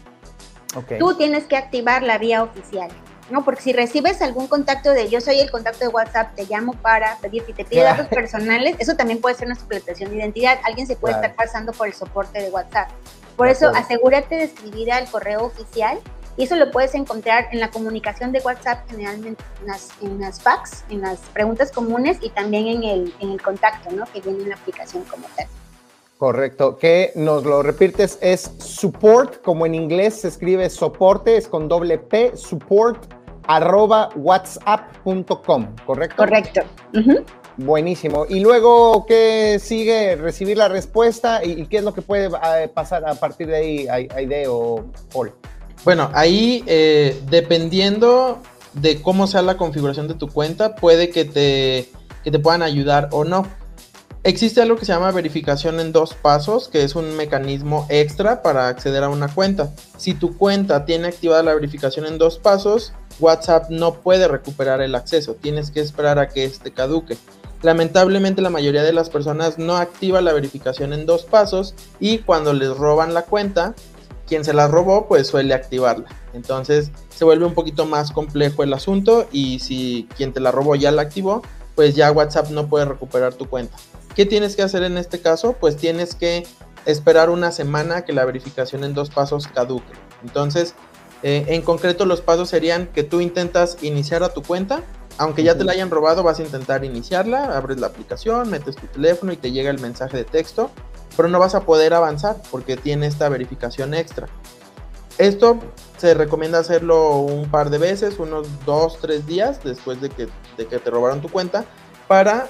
[1.01, 2.89] Tú tienes que activar la vía oficial.
[3.31, 3.45] ¿no?
[3.45, 7.17] Porque si recibes algún contacto de yo soy el contacto de WhatsApp, te llamo para
[7.17, 10.61] pedir y te pide datos personales, eso también puede ser una suplantación de identidad.
[10.63, 12.91] Alguien se puede estar pasando por el soporte de WhatsApp.
[13.37, 15.99] Por eso, asegúrate de escribir al correo oficial
[16.37, 20.41] y eso lo puedes encontrar en la comunicación de WhatsApp, generalmente en las, en las
[20.41, 24.05] fax, en las preguntas comunes y también en el, en el contacto, ¿no?
[24.13, 25.47] Que viene en la aplicación como tal.
[26.17, 26.79] Correcto.
[26.79, 31.99] Que nos lo repites es support, como en inglés se escribe soporte, es con doble
[31.99, 33.13] P, support
[33.49, 36.17] arroba whatsapp.com, ¿correcto?
[36.17, 36.61] Correcto.
[37.57, 38.25] Buenísimo.
[38.29, 40.17] Y luego, ¿qué sigue?
[40.17, 43.89] Recibir la respuesta y, qué es lo que puede eh, pasar a partir de ahí,
[43.89, 45.33] Aide o Paul.
[45.85, 48.41] Bueno, ahí eh, dependiendo
[48.73, 51.91] de cómo sea la configuración de tu cuenta, puede que te,
[52.23, 53.47] que te puedan ayudar o no.
[54.25, 58.69] Existe algo que se llama verificación en dos pasos, que es un mecanismo extra para
[58.69, 59.73] acceder a una cuenta.
[59.97, 64.95] Si tu cuenta tiene activada la verificación en dos pasos, WhatsApp no puede recuperar el
[64.95, 67.17] acceso, tienes que esperar a que este caduque.
[67.63, 72.53] Lamentablemente la mayoría de las personas no activa la verificación en dos pasos y cuando
[72.53, 73.75] les roban la cuenta,
[74.33, 76.07] quien se la robó pues suele activarla.
[76.33, 80.75] Entonces se vuelve un poquito más complejo el asunto y si quien te la robó
[80.75, 81.43] ya la activó,
[81.75, 83.77] pues ya WhatsApp no puede recuperar tu cuenta.
[84.17, 85.55] ¿Qué tienes que hacer en este caso?
[85.61, 86.47] Pues tienes que
[86.87, 89.93] esperar una semana que la verificación en dos pasos caduque.
[90.23, 90.75] Entonces,
[91.23, 94.83] eh, en concreto los pasos serían que tú intentas iniciar a tu cuenta,
[95.19, 98.87] aunque ya te la hayan robado, vas a intentar iniciarla, abres la aplicación, metes tu
[98.87, 100.71] teléfono y te llega el mensaje de texto,
[101.17, 104.29] pero no vas a poder avanzar porque tiene esta verificación extra.
[105.19, 105.59] Esto
[105.99, 110.67] se recomienda hacerlo un par de veces, unos dos, tres días después de que, de
[110.67, 111.65] que te robaron tu cuenta,
[112.09, 112.49] para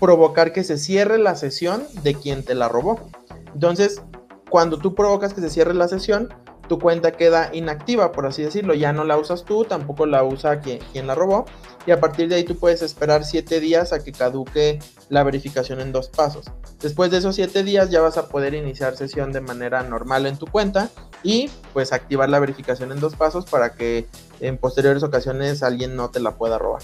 [0.00, 3.10] provocar que se cierre la sesión de quien te la robó.
[3.54, 4.02] Entonces,
[4.48, 6.28] cuando tú provocas que se cierre la sesión,
[6.70, 8.74] tu cuenta queda inactiva, por así decirlo.
[8.74, 11.44] Ya no la usas tú, tampoco la usa quien, quien la robó.
[11.84, 15.80] Y a partir de ahí tú puedes esperar 7 días a que caduque la verificación
[15.80, 16.46] en dos pasos.
[16.80, 20.38] Después de esos 7 días ya vas a poder iniciar sesión de manera normal en
[20.38, 20.90] tu cuenta
[21.24, 24.06] y pues activar la verificación en dos pasos para que
[24.38, 26.82] en posteriores ocasiones alguien no te la pueda robar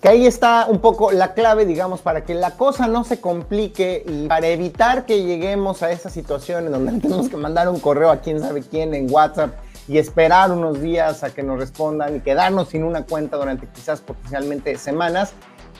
[0.00, 4.04] que ahí está un poco la clave, digamos, para que la cosa no se complique
[4.06, 8.10] y para evitar que lleguemos a esa situación en donde tenemos que mandar un correo
[8.10, 9.54] a quién sabe quién en WhatsApp
[9.88, 14.00] y esperar unos días a que nos respondan y quedarnos sin una cuenta durante quizás
[14.00, 15.32] potencialmente semanas,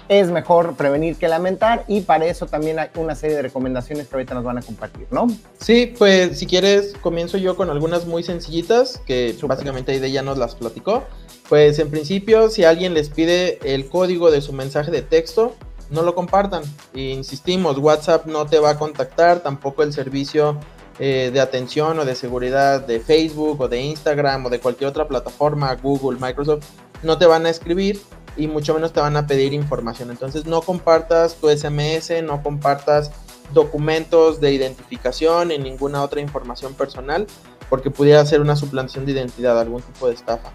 [0.09, 4.17] es mejor prevenir que lamentar y para eso también hay una serie de recomendaciones que
[4.17, 5.29] ahorita nos van a compartir, ¿no?
[5.61, 10.23] Sí, pues si quieres comienzo yo con algunas muy sencillitas que básicamente ahí de ya
[10.23, 11.05] nos las platicó.
[11.49, 15.55] Pues en principio, si alguien les pide el código de su mensaje de texto,
[15.91, 16.63] no lo compartan.
[16.95, 20.59] insistimos, WhatsApp no te va a contactar, tampoco el servicio
[20.99, 25.09] eh, de atención o de seguridad de Facebook o de Instagram o de cualquier otra
[25.09, 26.65] plataforma, Google, Microsoft,
[27.03, 28.01] no te van a escribir
[28.37, 30.11] y mucho menos te van a pedir información.
[30.11, 33.11] Entonces no compartas tu SMS, no compartas
[33.55, 37.27] documentos de identificación y ninguna otra información personal
[37.71, 40.53] porque pudiera ser una suplantación de identidad, algún tipo de estafa.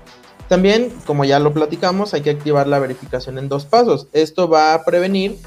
[0.53, 4.05] También, como ya lo platicamos, hay que activar la verificación en dos pasos.
[4.13, 5.39] Esto va a prevenir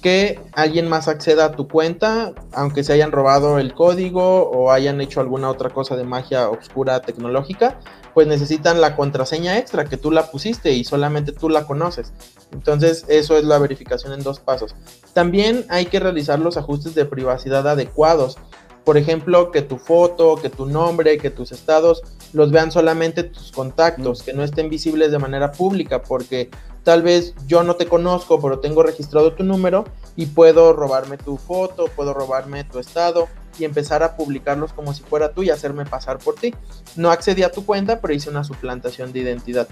[0.00, 5.00] que alguien más acceda a tu cuenta, aunque se hayan robado el código o hayan
[5.00, 7.80] hecho alguna otra cosa de magia oscura tecnológica,
[8.14, 12.12] pues necesitan la contraseña extra que tú la pusiste y solamente tú la conoces.
[12.52, 14.76] Entonces, eso es la verificación en dos pasos.
[15.12, 18.38] También hay que realizar los ajustes de privacidad adecuados.
[18.84, 22.02] Por ejemplo, que tu foto, que tu nombre, que tus estados
[22.32, 26.50] los vean solamente tus contactos, que no estén visibles de manera pública, porque
[26.82, 29.84] tal vez yo no te conozco, pero tengo registrado tu número
[30.16, 33.28] y puedo robarme tu foto, puedo robarme tu estado
[33.58, 36.54] y empezar a publicarlos como si fuera tú y hacerme pasar por ti.
[36.96, 39.68] No accedí a tu cuenta, pero hice una suplantación de identidad.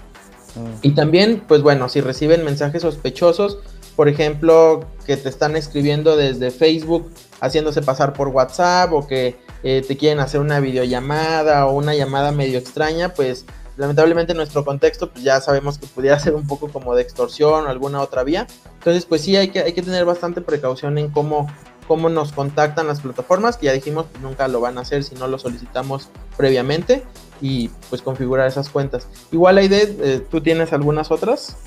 [0.55, 0.79] Mm.
[0.81, 3.59] Y también, pues bueno, si reciben mensajes sospechosos,
[3.95, 7.11] por ejemplo, que te están escribiendo desde Facebook
[7.41, 12.31] haciéndose pasar por WhatsApp o que eh, te quieren hacer una videollamada o una llamada
[12.31, 13.45] medio extraña, pues
[13.77, 17.65] lamentablemente en nuestro contexto pues ya sabemos que pudiera ser un poco como de extorsión
[17.65, 18.47] o alguna otra vía.
[18.75, 21.47] Entonces pues sí hay que, hay que tener bastante precaución en cómo,
[21.87, 25.15] cómo nos contactan las plataformas, que ya dijimos pues, nunca lo van a hacer si
[25.15, 27.03] no lo solicitamos previamente
[27.41, 29.07] y pues configurar esas cuentas.
[29.31, 31.57] Igual Aide, eh, ¿tú tienes algunas otras?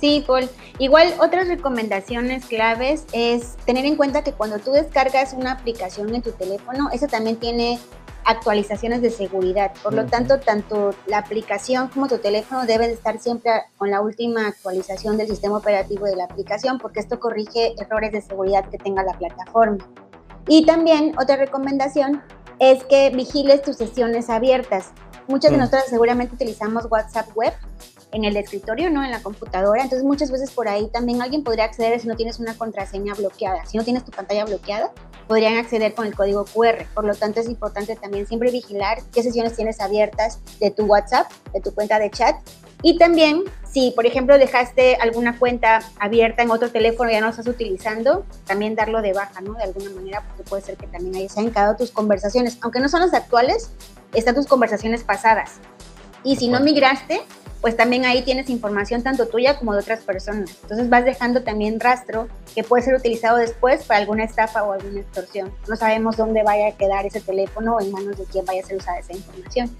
[0.00, 0.48] Sí, Paul.
[0.78, 6.22] Igual otras recomendaciones claves es tener en cuenta que cuando tú descargas una aplicación en
[6.22, 7.78] tu teléfono, esa también tiene
[8.24, 9.72] actualizaciones de seguridad.
[9.82, 14.48] Por lo tanto, tanto la aplicación como tu teléfono deben estar siempre con la última
[14.48, 19.02] actualización del sistema operativo de la aplicación porque esto corrige errores de seguridad que tenga
[19.02, 19.86] la plataforma.
[20.48, 22.22] Y también otra recomendación
[22.58, 24.92] es que vigiles tus sesiones abiertas.
[25.26, 27.54] Muchas de nosotras seguramente utilizamos WhatsApp Web
[28.14, 29.04] en el escritorio, ¿no?
[29.04, 29.82] En la computadora.
[29.82, 33.66] Entonces muchas veces por ahí también alguien podría acceder si no tienes una contraseña bloqueada.
[33.66, 34.92] Si no tienes tu pantalla bloqueada,
[35.26, 36.86] podrían acceder con el código QR.
[36.94, 41.30] Por lo tanto es importante también siempre vigilar qué sesiones tienes abiertas de tu WhatsApp,
[41.52, 42.36] de tu cuenta de chat.
[42.82, 47.30] Y también si, por ejemplo, dejaste alguna cuenta abierta en otro teléfono y ya no
[47.30, 49.54] estás utilizando, también darlo de baja, ¿no?
[49.54, 52.58] De alguna manera, porque puede ser que también ahí se han quedado tus conversaciones.
[52.60, 53.72] Aunque no son las actuales,
[54.12, 55.54] están tus conversaciones pasadas.
[56.22, 57.22] Y si no migraste,
[57.64, 60.50] pues también ahí tienes información tanto tuya como de otras personas.
[60.60, 65.00] Entonces vas dejando también rastro que puede ser utilizado después para alguna estafa o alguna
[65.00, 65.50] extorsión.
[65.66, 68.66] No sabemos dónde vaya a quedar ese teléfono o en manos de quién vaya a
[68.66, 69.74] ser usada esa información.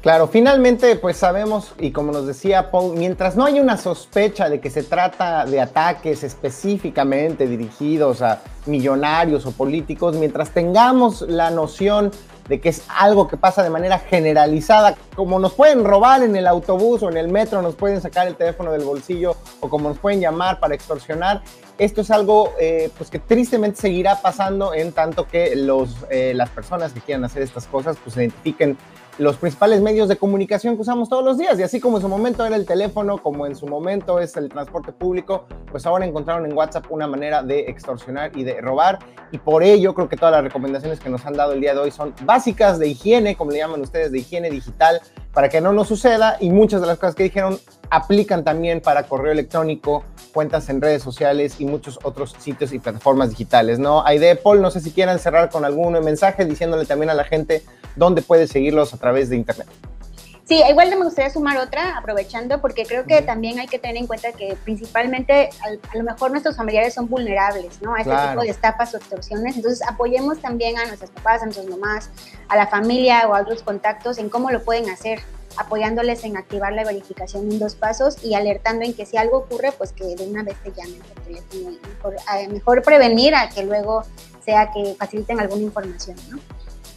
[0.00, 4.58] Claro, finalmente pues sabemos y como nos decía Paul, mientras no haya una sospecha de
[4.58, 12.10] que se trata de ataques específicamente dirigidos a millonarios o políticos, mientras tengamos la noción
[12.50, 16.48] de que es algo que pasa de manera generalizada, como nos pueden robar en el
[16.48, 19.98] autobús o en el metro, nos pueden sacar el teléfono del bolsillo o como nos
[19.98, 21.42] pueden llamar para extorsionar,
[21.78, 26.50] esto es algo eh, pues que tristemente seguirá pasando en tanto que los, eh, las
[26.50, 28.76] personas que quieran hacer estas cosas pues identifiquen
[29.18, 31.58] los principales medios de comunicación que usamos todos los días.
[31.58, 34.48] Y así como en su momento era el teléfono, como en su momento es el
[34.48, 38.98] transporte público, pues ahora encontraron en WhatsApp una manera de extorsionar y de robar.
[39.32, 41.80] Y por ello creo que todas las recomendaciones que nos han dado el día de
[41.80, 45.00] hoy son básicas de higiene, como le llaman ustedes, de higiene digital,
[45.32, 46.36] para que no nos suceda.
[46.40, 47.58] Y muchas de las cosas que dijeron
[47.90, 53.30] aplican también para correo electrónico, cuentas en redes sociales y muchos otros sitios y plataformas
[53.30, 54.04] digitales, ¿no?
[54.04, 57.62] de Paul, no sé si quieran cerrar con algún mensaje diciéndole también a la gente
[57.96, 59.66] dónde puede seguirlos a través de Internet.
[60.50, 64.08] Sí, igual me gustaría sumar otra, aprovechando, porque creo que también hay que tener en
[64.08, 67.94] cuenta que principalmente a, lo mejor nuestros familiares son vulnerables, ¿no?
[67.94, 69.54] A este tipo de estafas o extorsiones.
[69.54, 72.10] Entonces, apoyemos también a nuestras papás, a nuestras mamás,
[72.48, 75.20] a la familia o a otros contactos en cómo lo pueden hacer,
[75.56, 79.70] apoyándoles en activar la verificación en dos pasos y alertando en que si algo ocurre,
[79.70, 81.78] pues que de una vez te llamen por teléfono.
[81.94, 82.16] Mejor,
[82.52, 84.02] mejor prevenir a que luego
[84.44, 86.40] sea que faciliten alguna información, ¿no?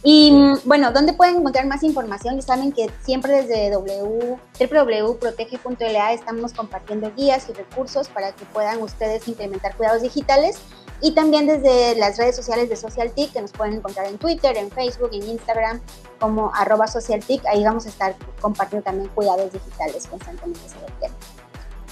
[0.06, 2.36] Y mm, bueno, ¿dónde pueden encontrar más información?
[2.36, 9.26] Ya saben que siempre desde www.protege.la estamos compartiendo guías y recursos para que puedan ustedes
[9.26, 10.58] implementar cuidados digitales.
[11.00, 14.70] Y también desde las redes sociales de SocialTIC, que nos pueden encontrar en Twitter, en
[14.70, 15.80] Facebook, en Instagram,
[16.20, 17.46] como arroba SocialTIC.
[17.46, 21.14] Ahí vamos a estar compartiendo también cuidados digitales constantemente sobre el tema.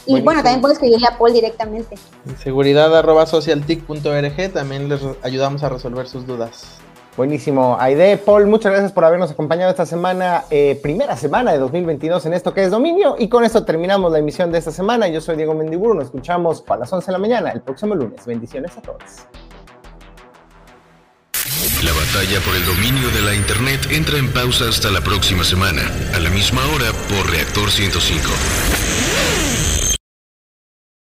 [0.05, 1.97] Y bueno, también puedes escribirle a Paul directamente.
[2.43, 6.82] Seguridad arroba socialtic.org, también les ayudamos a resolver sus dudas.
[7.17, 7.77] Buenísimo.
[7.79, 12.33] Aide, Paul, muchas gracias por habernos acompañado esta semana, eh, primera semana de 2022 en
[12.33, 13.17] esto que es Dominio.
[13.19, 15.09] Y con esto terminamos la emisión de esta semana.
[15.09, 18.25] Yo soy Diego Mendiburu, nos escuchamos a las 11 de la mañana el próximo lunes.
[18.25, 19.27] Bendiciones a todos.
[21.85, 25.83] La batalla por el dominio de la Internet entra en pausa hasta la próxima semana,
[26.15, 28.91] a la misma hora por Reactor 105.